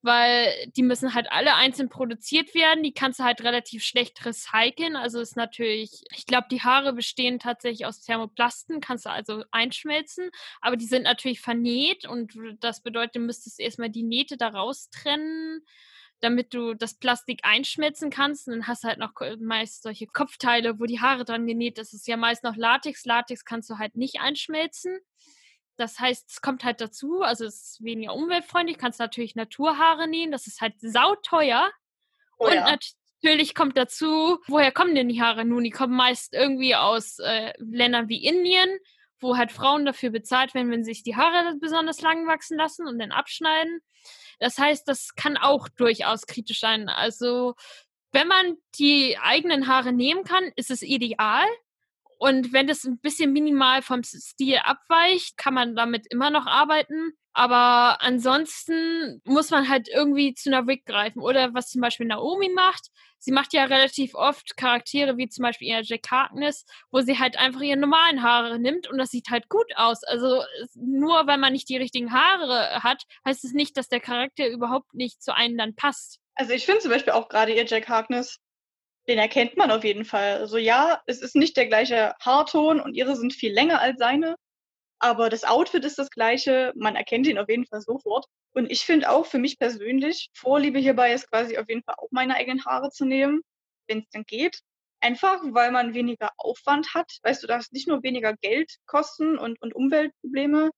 [0.07, 2.83] weil die müssen halt alle einzeln produziert werden.
[2.83, 4.97] Die kannst du halt relativ schlecht recyceln.
[4.97, 10.31] Also ist natürlich, ich glaube, die Haare bestehen tatsächlich aus Thermoplasten, kannst du also einschmelzen,
[10.63, 15.63] aber die sind natürlich vernäht und das bedeutet, du müsstest erstmal die Nähte da raustrennen
[16.21, 18.49] damit du das Plastik einschmelzen kannst.
[18.49, 21.79] Und dann hast du halt noch meist solche Kopfteile, wo die Haare dran genäht.
[21.79, 23.05] Das ist ja meist noch Latex.
[23.05, 24.99] Latex kannst du halt nicht einschmelzen.
[25.77, 30.33] Das heißt, es kommt halt dazu, also es ist weniger umweltfreundlich, kannst natürlich Naturhaare nehmen,
[30.33, 31.71] das ist halt sauteuer.
[32.39, 32.77] Oh, und ja.
[33.21, 35.65] natürlich kommt dazu, woher kommen denn die Haare nun?
[35.65, 38.69] Die kommen meist irgendwie aus äh, Ländern wie Indien,
[39.21, 42.99] wo halt Frauen dafür bezahlt werden, wenn sich die Haare besonders lang wachsen lassen und
[42.99, 43.81] dann abschneiden.
[44.39, 46.89] Das heißt, das kann auch durchaus kritisch sein.
[46.89, 47.55] Also,
[48.13, 51.47] wenn man die eigenen Haare nehmen kann, ist es ideal.
[52.19, 57.13] Und wenn das ein bisschen minimal vom Stil abweicht, kann man damit immer noch arbeiten.
[57.33, 61.21] Aber ansonsten muss man halt irgendwie zu einer Wig greifen.
[61.21, 62.91] Oder was zum Beispiel Naomi macht.
[63.19, 67.37] Sie macht ja relativ oft Charaktere wie zum Beispiel ihr Jack Harkness, wo sie halt
[67.39, 70.05] einfach ihre normalen Haare nimmt und das sieht halt gut aus.
[70.05, 70.43] Also
[70.75, 74.95] nur weil man nicht die richtigen Haare hat, heißt es nicht, dass der Charakter überhaupt
[74.95, 76.21] nicht zu einem dann passt.
[76.37, 78.39] Also ich finde zum Beispiel auch gerade ihr Jack Harkness
[79.09, 80.39] den erkennt man auf jeden Fall.
[80.39, 84.37] Also ja, es ist nicht der gleiche Haarton und ihre sind viel länger als seine,
[84.99, 86.73] aber das Outfit ist das gleiche.
[86.77, 88.27] Man erkennt ihn auf jeden Fall sofort.
[88.53, 92.09] Und ich finde auch für mich persönlich, Vorliebe hierbei ist quasi auf jeden Fall auch
[92.11, 93.43] meine eigenen Haare zu nehmen,
[93.87, 94.61] wenn es dann geht.
[95.01, 97.19] Einfach, weil man weniger Aufwand hat.
[97.23, 100.71] Weißt du, darfst nicht nur weniger Geld kosten und, und Umweltprobleme.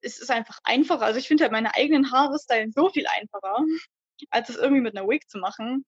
[0.00, 1.04] Es ist einfach einfacher.
[1.04, 3.58] Also ich finde halt meine eigenen Haare stylen so viel einfacher,
[4.30, 5.84] als es irgendwie mit einer Wig zu machen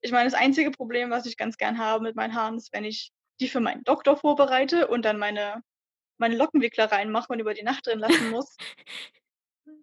[0.00, 2.84] ich meine, das einzige Problem, was ich ganz gern habe mit meinen Haaren, ist, wenn
[2.84, 5.62] ich die für meinen Doktor vorbereite und dann meine,
[6.18, 8.56] meine Lockenwickler reinmache und über die Nacht drin lassen muss.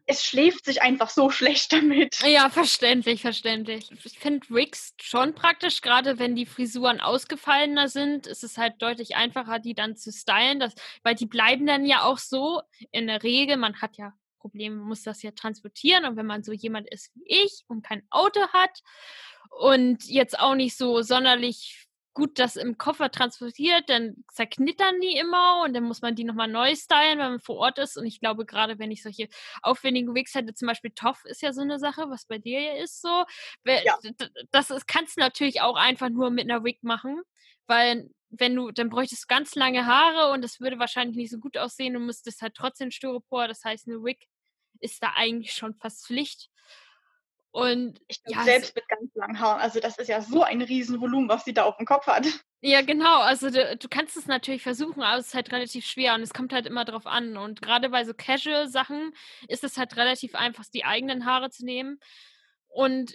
[0.08, 2.20] es schläft sich einfach so schlecht damit.
[2.22, 3.90] Ja, verständlich, verständlich.
[4.04, 9.16] Ich finde Wigs schon praktisch, gerade wenn die Frisuren ausgefallener sind, ist es halt deutlich
[9.16, 12.62] einfacher, die dann zu stylen, das, weil die bleiben dann ja auch so
[12.92, 16.52] in der Regel, man hat ja Probleme, muss das ja transportieren und wenn man so
[16.52, 18.82] jemand ist wie ich und kein Auto hat
[19.60, 25.64] und jetzt auch nicht so sonderlich gut das im Koffer transportiert, dann zerknittern die immer
[25.64, 27.98] und dann muss man die nochmal neu stylen, wenn man vor Ort ist.
[27.98, 29.28] Und ich glaube, gerade wenn ich solche
[29.62, 32.82] aufwendigen Wigs hätte, zum Beispiel Toff ist ja so eine Sache, was bei dir ja
[32.82, 33.26] ist so.
[33.66, 34.00] Ja.
[34.52, 37.22] Das ist, kannst du natürlich auch einfach nur mit einer Wig machen,
[37.68, 41.38] weil wenn du, dann bräuchtest du ganz lange Haare und das würde wahrscheinlich nicht so
[41.38, 41.94] gut aussehen.
[41.94, 44.26] Du müsstest halt trotzdem Styropor, das heißt, eine Wig
[44.80, 46.50] ist da eigentlich schon fast Pflicht.
[47.56, 51.30] Und ich ja, selbst mit ganz langen Haaren, also das ist ja so ein Riesenvolumen,
[51.30, 52.28] was sie da auf dem Kopf hat.
[52.60, 53.22] Ja, genau.
[53.22, 56.34] Also du, du, kannst es natürlich versuchen, aber es ist halt relativ schwer und es
[56.34, 57.38] kommt halt immer drauf an.
[57.38, 59.14] Und gerade bei so Casual-Sachen
[59.48, 61.98] ist es halt relativ einfach, die eigenen Haare zu nehmen.
[62.68, 63.14] Und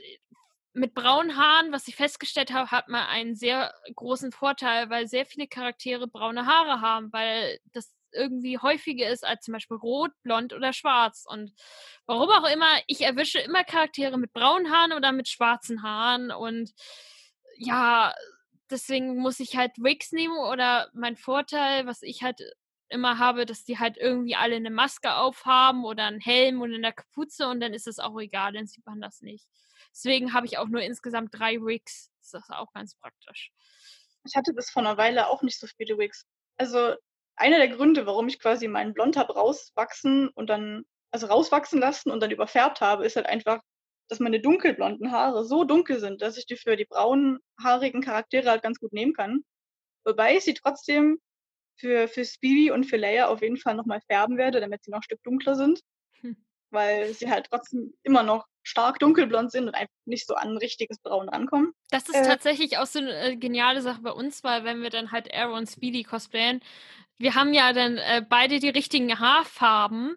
[0.72, 5.26] mit braunen Haaren, was ich festgestellt habe, hat man einen sehr großen Vorteil, weil sehr
[5.26, 10.52] viele Charaktere braune Haare haben, weil das irgendwie häufiger ist als zum Beispiel rot, blond
[10.52, 11.24] oder schwarz.
[11.28, 11.52] Und
[12.06, 16.30] warum auch immer, ich erwische immer Charaktere mit braunen Haaren oder mit schwarzen Haaren.
[16.30, 16.72] Und
[17.56, 18.14] ja,
[18.70, 22.40] deswegen muss ich halt Wigs nehmen oder mein Vorteil, was ich halt
[22.88, 26.92] immer habe, dass die halt irgendwie alle eine Maske aufhaben oder einen Helm und eine
[26.92, 29.46] Kapuze und dann ist es auch egal, dann sieht man das nicht.
[29.92, 32.10] Deswegen habe ich auch nur insgesamt drei Wigs.
[32.20, 33.52] Das ist auch ganz praktisch.
[34.24, 36.26] Ich hatte bis vor einer Weile auch nicht so viele Wigs.
[36.56, 36.94] Also
[37.36, 42.10] einer der Gründe, warum ich quasi meinen Blond habe rauswachsen und dann, also rauswachsen lassen
[42.10, 43.60] und dann überfärbt habe, ist halt einfach,
[44.08, 48.62] dass meine dunkelblonden Haare so dunkel sind, dass ich die für die braunhaarigen Charaktere halt
[48.62, 49.42] ganz gut nehmen kann.
[50.04, 51.18] Wobei ich sie trotzdem
[51.76, 54.98] für, für Speedy und für Leia auf jeden Fall nochmal färben werde, damit sie noch
[54.98, 55.80] ein Stück dunkler sind.
[56.20, 56.36] Hm.
[56.70, 60.56] Weil sie halt trotzdem immer noch stark dunkelblond sind und einfach nicht so an ein
[60.58, 61.72] richtiges Braun rankommen.
[61.90, 64.90] Das ist äh, tatsächlich auch so eine äh, geniale Sache bei uns, weil wenn wir
[64.90, 66.60] dann halt Arrow und Speedy cosplayen,
[67.20, 70.16] wir haben ja dann äh, beide die richtigen Haarfarben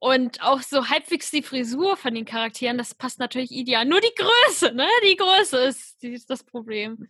[0.00, 3.84] Und auch so halbwegs die Frisur von den Charakteren, das passt natürlich ideal.
[3.86, 4.86] Nur die Größe, ne?
[5.04, 7.08] Die Größe ist, die ist das Problem.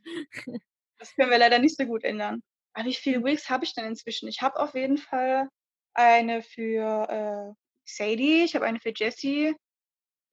[0.98, 2.42] Das können wir leider nicht so gut ändern.
[2.74, 4.28] Aber wie viele Wigs habe ich denn inzwischen?
[4.28, 5.48] Ich habe auf jeden Fall
[5.94, 7.54] eine für äh,
[7.84, 9.54] Sadie, ich habe eine für Jessie.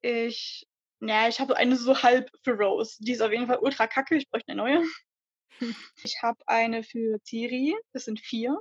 [0.01, 0.65] Ich,
[0.99, 2.97] naja, ich habe eine so halb für Rose.
[2.99, 4.83] Die ist auf jeden Fall ultra kacke, ich bräuchte eine neue.
[6.03, 8.57] Ich habe eine für Tiri, das sind vier.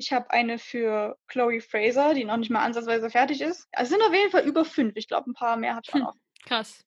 [0.00, 3.68] Ich habe eine für Chloe Fraser, die noch nicht mal ansatzweise fertig ist.
[3.72, 4.96] Also sind auf jeden Fall über fünf.
[4.96, 6.14] Ich glaube, ein paar mehr hat schon noch.
[6.46, 6.86] Krass.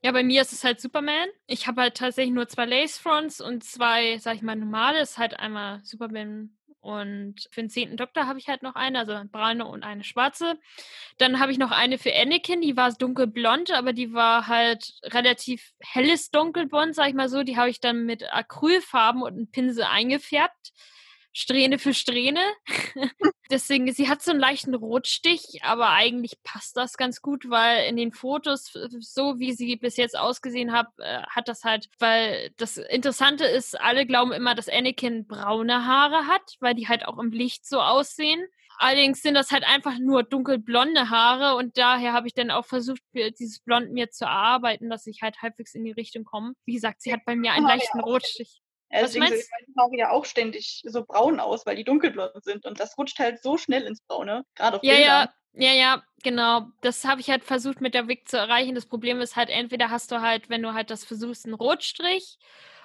[0.00, 1.28] Ja, bei mir ist es halt Superman.
[1.46, 5.00] Ich habe halt tatsächlich nur zwei Lace Fronts und zwei, sag ich mal, normale.
[5.00, 9.12] Ist halt einmal Superman und für den zehnten Doktor habe ich halt noch eine, also
[9.12, 10.58] eine braune und eine schwarze.
[11.18, 15.72] Dann habe ich noch eine für Anakin, die war dunkelblond, aber die war halt relativ
[15.80, 17.42] helles dunkelblond, sag ich mal so.
[17.42, 20.72] Die habe ich dann mit Acrylfarben und einem Pinsel eingefärbt.
[21.38, 22.40] Strähne für Strähne.
[23.50, 27.96] Deswegen, sie hat so einen leichten Rotstich, aber eigentlich passt das ganz gut, weil in
[27.96, 32.76] den Fotos, so wie sie bis jetzt ausgesehen hat, äh, hat das halt, weil das
[32.76, 37.30] Interessante ist, alle glauben immer, dass Anakin braune Haare hat, weil die halt auch im
[37.30, 38.44] Licht so aussehen.
[38.76, 43.02] Allerdings sind das halt einfach nur dunkelblonde Haare und daher habe ich dann auch versucht,
[43.14, 46.54] dieses Blond mir zu erarbeiten, dass ich halt halbwegs in die Richtung komme.
[46.64, 48.60] Wie gesagt, sie hat bei mir einen leichten Rotstich.
[48.90, 52.64] Ja, deswegen sehen meine Haare ja auch ständig so braun aus, weil die dunkelblond sind.
[52.64, 55.28] Und das rutscht halt so schnell ins Braune, gerade auf ja, Bildern.
[55.54, 56.68] Ja, ja, ja, genau.
[56.80, 58.74] Das habe ich halt versucht mit der Wig zu erreichen.
[58.74, 62.38] Das Problem ist halt, entweder hast du halt, wenn du halt das versuchst, einen Rotstrich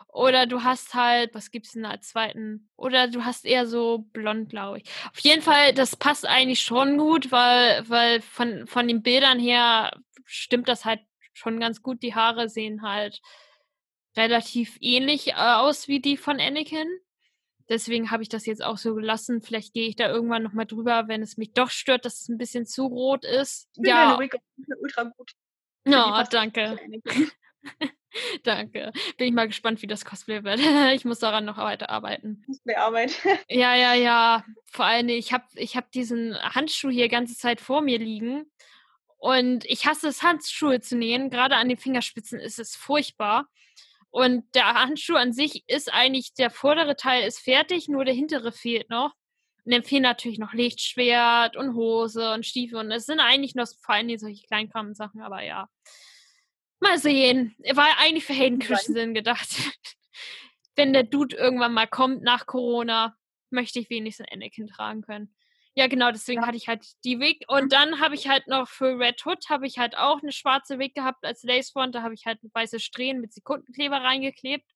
[0.08, 2.70] oder du hast halt, was gibt's denn als zweiten?
[2.76, 4.84] Oder du hast eher so blond, glaube ich.
[5.12, 9.92] Auf jeden Fall, das passt eigentlich schon gut, weil, weil von, von den Bildern her
[10.26, 11.00] stimmt das halt
[11.34, 12.04] schon ganz gut.
[12.04, 13.22] Die Haare sehen halt
[14.16, 16.88] relativ ähnlich äh, aus wie die von Anakin.
[17.70, 19.42] Deswegen habe ich das jetzt auch so gelassen.
[19.42, 22.38] Vielleicht gehe ich da irgendwann nochmal drüber, wenn es mich doch stört, dass es ein
[22.38, 23.70] bisschen zu rot ist.
[23.78, 24.18] Ich ja.
[24.18, 25.32] ultra gut.
[25.86, 26.78] Ja, oh, danke.
[28.44, 28.92] danke.
[29.18, 30.60] Bin ich mal gespannt, wie das Cosplay wird.
[30.94, 32.44] ich muss daran noch weiterarbeiten.
[32.46, 33.18] Cosplayarbeit.
[33.50, 34.46] ja, ja, ja.
[34.66, 38.52] Vor allem, ich habe ich hab diesen Handschuh hier ganze Zeit vor mir liegen.
[39.18, 41.30] Und ich hasse es, Handschuhe zu nähen.
[41.30, 43.48] Gerade an den Fingerspitzen ist es furchtbar.
[44.14, 48.52] Und der Handschuh an sich ist eigentlich, der vordere Teil ist fertig, nur der hintere
[48.52, 49.12] fehlt noch.
[49.66, 52.78] Und dann fehlen natürlich noch Lichtschwert und Hose und Stiefel.
[52.78, 55.68] Und es sind eigentlich noch vor allem solche Kleinkram-Sachen, aber ja.
[56.80, 57.56] Mal sehen.
[57.74, 59.50] War eigentlich für Hayden Christensen gedacht.
[60.76, 63.18] Wenn der Dude irgendwann mal kommt nach Corona,
[63.50, 65.34] möchte ich wenigstens Anakin tragen können.
[65.76, 66.48] Ja, genau, deswegen ja.
[66.48, 67.46] hatte ich halt die Wig.
[67.48, 67.70] Und mhm.
[67.70, 70.94] dann habe ich halt noch für Red Hood habe ich halt auch eine schwarze Wig
[70.94, 71.96] gehabt als Lacefront.
[71.96, 74.70] Da habe ich halt weiße Strähnen mit Sekundenkleber reingeklebt.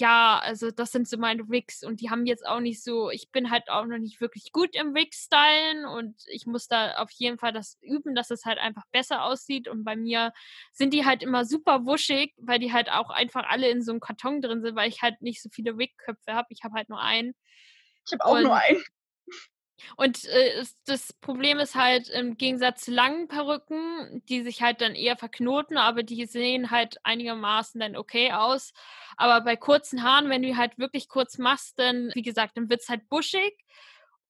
[0.00, 3.30] Ja, also das sind so meine Wigs und die haben jetzt auch nicht so, ich
[3.30, 7.38] bin halt auch noch nicht wirklich gut im Wig-Stylen und ich muss da auf jeden
[7.38, 10.32] Fall das üben, dass es halt einfach besser aussieht und bei mir
[10.72, 14.00] sind die halt immer super wuschig, weil die halt auch einfach alle in so einem
[14.00, 16.48] Karton drin sind, weil ich halt nicht so viele Wig-Köpfe habe.
[16.50, 17.32] Ich habe halt nur einen.
[18.04, 18.82] Ich habe auch und nur einen.
[19.96, 24.94] Und äh, das Problem ist halt im Gegensatz zu langen Perücken, die sich halt dann
[24.94, 28.72] eher verknoten, aber die sehen halt einigermaßen dann okay aus.
[29.16, 32.82] Aber bei kurzen Haaren, wenn du halt wirklich kurz machst, dann, wie gesagt, dann wird
[32.82, 33.54] es halt buschig.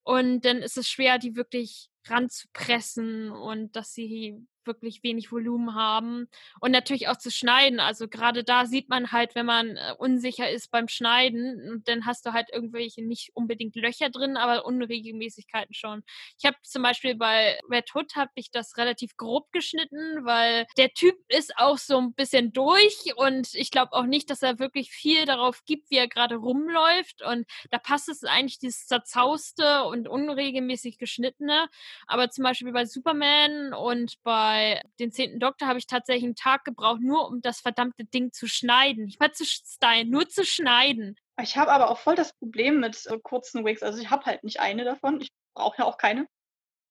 [0.02, 6.28] Und dann ist es schwer, die wirklich ranzupressen und dass sie wirklich wenig Volumen haben
[6.60, 7.80] und natürlich auch zu schneiden.
[7.80, 12.26] Also gerade da sieht man halt, wenn man äh, unsicher ist beim Schneiden, dann hast
[12.26, 16.02] du halt irgendwelche nicht unbedingt Löcher drin, aber Unregelmäßigkeiten schon.
[16.38, 20.92] Ich habe zum Beispiel bei Red Hood habe ich das relativ grob geschnitten, weil der
[20.92, 24.90] Typ ist auch so ein bisschen durch und ich glaube auch nicht, dass er wirklich
[24.90, 30.08] viel darauf gibt, wie er gerade rumläuft und da passt es eigentlich dieses zerzauste und
[30.08, 31.68] unregelmäßig geschnittene.
[32.06, 36.36] Aber zum Beispiel bei Superman und bei bei den zehnten Doktor habe ich tatsächlich einen
[36.36, 39.06] Tag gebraucht, nur um das verdammte Ding zu schneiden.
[39.06, 41.16] Nicht mal zu stylen, nur zu schneiden.
[41.42, 43.82] Ich habe aber auch voll das Problem mit äh, kurzen Wigs.
[43.82, 45.20] Also ich habe halt nicht eine davon.
[45.20, 46.28] Ich brauche ja auch keine.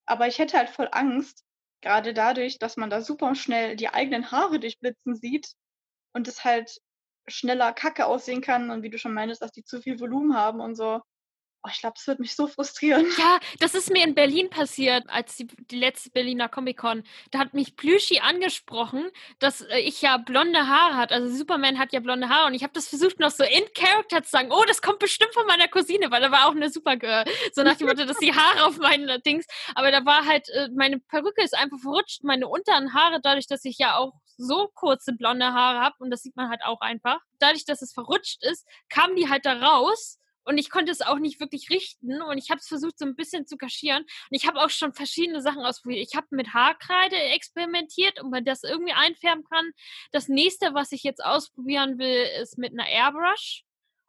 [0.06, 1.46] Aber ich hätte halt voll Angst,
[1.82, 5.54] gerade dadurch, dass man da super schnell die eigenen Haare durchblitzen sieht
[6.12, 6.82] und es halt
[7.28, 10.60] schneller kacke aussehen kann und wie du schon meinst, dass die zu viel Volumen haben
[10.60, 11.00] und so.
[11.66, 13.06] Oh, ich glaube, es wird mich so frustrieren.
[13.18, 17.04] Ja, das ist mir in Berlin passiert, als die, die letzte Berliner Comic-Con.
[17.32, 19.10] Da hat mich Plüschi angesprochen,
[19.40, 21.14] dass äh, ich ja blonde Haare hat.
[21.14, 24.24] Also Superman hat ja blonde Haare und ich habe das versucht noch so in Character
[24.24, 24.50] zu sagen.
[24.52, 27.24] Oh, das kommt bestimmt von meiner Cousine, weil da war auch eine Supergirl.
[27.54, 29.46] So nach dem Motto, dass die Haare auf meinen äh, Dings.
[29.74, 32.26] Aber da war halt, äh, meine Perücke ist einfach verrutscht.
[32.26, 36.24] Meine unteren Haare, dadurch, dass ich ja auch so kurze blonde Haare habe und das
[36.24, 37.20] sieht man halt auch einfach.
[37.40, 41.20] Dadurch, dass es verrutscht ist, kamen die halt da raus und ich konnte es auch
[41.20, 44.48] nicht wirklich richten und ich habe es versucht so ein bisschen zu kaschieren und ich
[44.48, 46.06] habe auch schon verschiedene Sachen ausprobiert.
[46.08, 49.72] Ich habe mit Haarkreide experimentiert, ob man das irgendwie einfärben kann.
[50.12, 53.64] Das nächste, was ich jetzt ausprobieren will, ist mit einer Airbrush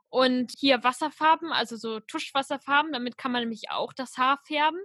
[0.08, 4.80] und hier Wasserfarben, also so Tuschwasserfarben, damit kann man nämlich auch das Haar färben.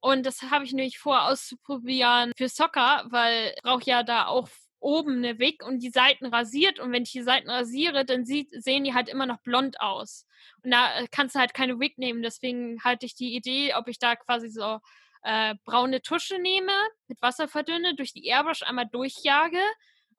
[0.00, 4.48] Und das habe ich nämlich vor auszuprobieren für Soccer, weil ich brauche ja da auch
[4.84, 6.78] oben eine Wig und die Seiten rasiert.
[6.78, 10.26] Und wenn ich die Seiten rasiere, dann sieht, sehen die halt immer noch blond aus.
[10.62, 12.22] Und da äh, kannst du halt keine Wig nehmen.
[12.22, 14.78] Deswegen halte ich die Idee, ob ich da quasi so
[15.22, 16.72] äh, braune Tusche nehme,
[17.08, 19.60] mit Wasser verdünne, durch die Airbrush einmal durchjage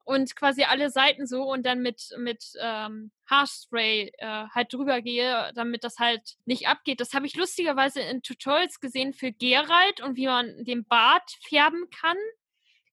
[0.03, 5.51] und quasi alle Seiten so und dann mit, mit ähm, Haarspray äh, halt drüber gehe,
[5.55, 6.99] damit das halt nicht abgeht.
[6.99, 11.87] Das habe ich lustigerweise in Tutorials gesehen für Geralt und wie man den Bart färben
[11.89, 12.17] kann.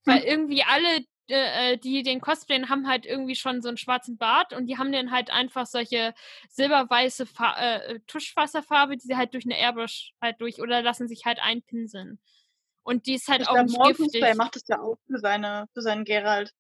[0.05, 0.27] Weil hm.
[0.27, 4.67] irgendwie alle, äh, die den cosplayen, haben halt irgendwie schon so einen schwarzen Bart und
[4.67, 6.15] die haben dann halt einfach solche
[6.49, 11.25] silberweiße Fa äh, Tuschwasserfarbe, die sie halt durch eine Airbrush halt durch oder lassen sich
[11.25, 12.21] halt einpinseln.
[12.83, 14.21] Und die ist halt ich auch glaub, nicht Morgan giftig.
[14.21, 16.53] Spray macht das ja auch für seine, für seinen Geralt.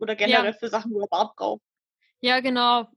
[0.00, 1.62] Oder generell für Sachen, wo er Bart braucht.
[2.20, 2.88] Ja, genau.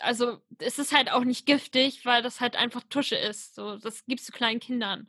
[0.00, 3.54] Also es ist halt auch nicht giftig, weil das halt einfach Tusche ist.
[3.54, 5.08] So, das gibst du kleinen Kindern.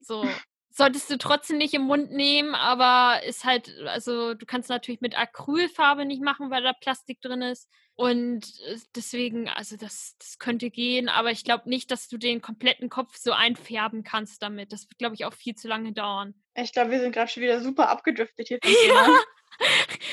[0.00, 0.26] So.
[0.74, 5.18] Solltest du trotzdem nicht im Mund nehmen, aber ist halt, also du kannst natürlich mit
[5.18, 7.68] Acrylfarbe nicht machen, weil da Plastik drin ist.
[7.94, 12.40] Und äh, deswegen, also das, das könnte gehen, aber ich glaube nicht, dass du den
[12.40, 14.72] kompletten Kopf so einfärben kannst damit.
[14.72, 16.34] Das wird, glaube ich, auch viel zu lange dauern.
[16.54, 18.58] Ich glaube, wir sind gerade schon wieder super abgedriftet hier.
[18.88, 19.04] Ja.
[19.04, 19.18] Thema.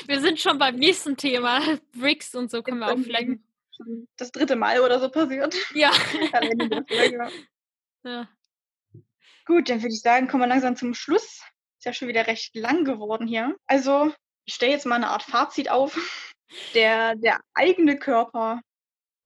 [0.07, 1.62] Wir sind schon beim nächsten Thema.
[1.97, 5.55] Bricks und so können wir auch schon Das dritte Mal oder so passiert.
[5.74, 5.91] Ja.
[8.01, 8.30] Ja.
[9.50, 11.41] Gut, dann würde ich sagen, kommen wir langsam zum Schluss.
[11.80, 13.56] Ist ja schon wieder recht lang geworden hier.
[13.66, 14.14] Also,
[14.45, 15.97] ich stelle jetzt mal eine Art Fazit auf.
[16.74, 18.60] Der, der eigene Körper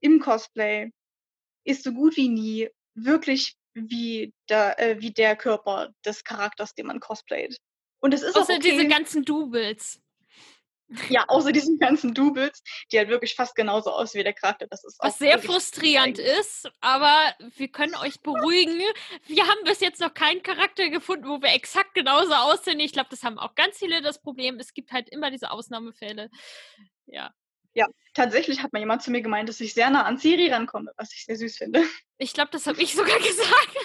[0.02, 0.92] im Cosplay
[1.66, 6.88] ist so gut wie nie wirklich wie der, äh, wie der Körper des Charakters, den
[6.88, 7.56] man cosplayt.
[8.02, 10.02] Und es ist auch Außer okay, diese ganzen Doubles.
[11.10, 14.68] Ja, außer diesen ganzen Doubles, die halt wirklich fast genauso aussehen wie der Charakter.
[14.68, 18.82] Das ist Was sehr frustrierend eigentlich- ist, aber wir können euch beruhigen.
[19.28, 22.80] Wir haben bis jetzt noch keinen Charakter gefunden, wo wir exakt genauso aussehen.
[22.80, 24.60] Ich glaube, das haben auch ganz viele das Problem.
[24.60, 26.30] Es gibt halt immer diese Ausnahmefälle.
[27.06, 27.32] Ja.
[28.16, 31.12] Tatsächlich hat mal jemand zu mir gemeint, dass ich sehr nah an Siri rankomme, was
[31.14, 31.84] ich sehr süß finde.
[32.20, 33.76] Ich glaube, das habe ich sogar gesagt.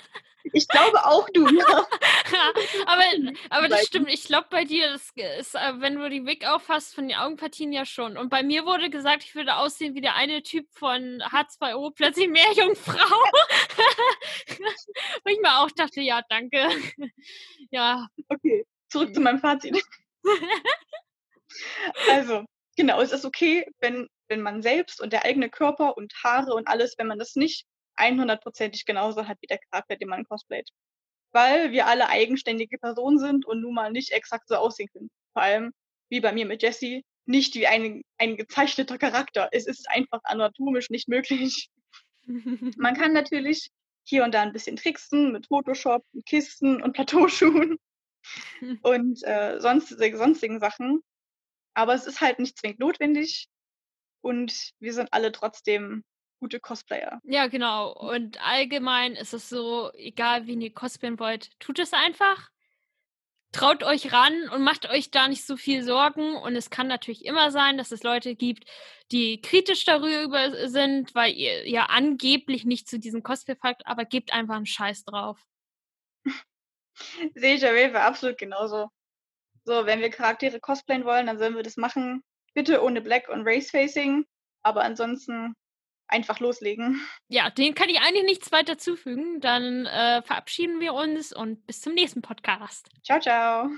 [0.52, 1.64] Ich glaube auch du, ja.
[2.86, 3.02] aber,
[3.50, 4.08] aber das stimmt.
[4.10, 7.72] Ich glaube, bei dir das ist, äh, wenn du die Wig aufhast, von den Augenpartien
[7.72, 8.16] ja schon.
[8.16, 12.28] Und bei mir wurde gesagt, ich würde aussehen wie der eine Typ von H2O, plötzlich
[12.28, 12.94] mehr Jungfrau.
[15.24, 16.68] Wo ich mir auch dachte, ja, danke.
[17.70, 19.82] ja, Okay, zurück zu meinem Fazit.
[22.10, 22.44] Also,
[22.76, 26.68] genau, es ist okay, wenn, wenn man selbst und der eigene Körper und Haare und
[26.68, 27.66] alles, wenn man das nicht
[27.98, 30.68] 100%ig genauso hat wie der Charakter, den man cosplayt.
[31.32, 35.10] Weil wir alle eigenständige Personen sind und nun mal nicht exakt so aussehen können.
[35.32, 35.72] Vor allem,
[36.08, 39.48] wie bei mir mit Jessie, nicht wie ein, ein gezeichneter Charakter.
[39.52, 41.68] Es ist einfach anatomisch nicht möglich.
[42.26, 43.70] Man kann natürlich
[44.04, 47.76] hier und da ein bisschen tricksen mit Photoshop, und Kisten und Plateauschuhen
[48.82, 51.02] und äh, sonstige, sonstigen Sachen.
[51.74, 53.48] Aber es ist halt nicht zwingend notwendig
[54.22, 56.04] und wir sind alle trotzdem
[56.38, 57.20] gute Cosplayer.
[57.24, 57.92] Ja, genau.
[57.92, 62.50] Und allgemein ist es so, egal wie ihr cosplayen wollt, tut es einfach.
[63.52, 66.36] Traut euch ran und macht euch da nicht so viel Sorgen.
[66.36, 68.64] Und es kann natürlich immer sein, dass es Leute gibt,
[69.10, 74.32] die kritisch darüber sind, weil ihr ja angeblich nicht zu diesem Cosplay fragt, aber gebt
[74.32, 75.42] einfach einen Scheiß drauf.
[77.34, 78.90] Sehe ich auf jeden Fall absolut genauso.
[79.64, 82.22] So, wenn wir Charaktere cosplayen wollen, dann sollen wir das machen.
[82.54, 84.26] Bitte ohne Black und Race Facing,
[84.62, 85.54] aber ansonsten
[86.08, 87.00] einfach loslegen.
[87.28, 89.40] Ja, dem kann ich eigentlich nichts weiter zufügen.
[89.40, 92.88] Dann äh, verabschieden wir uns und bis zum nächsten Podcast.
[93.04, 93.70] Ciao, ciao.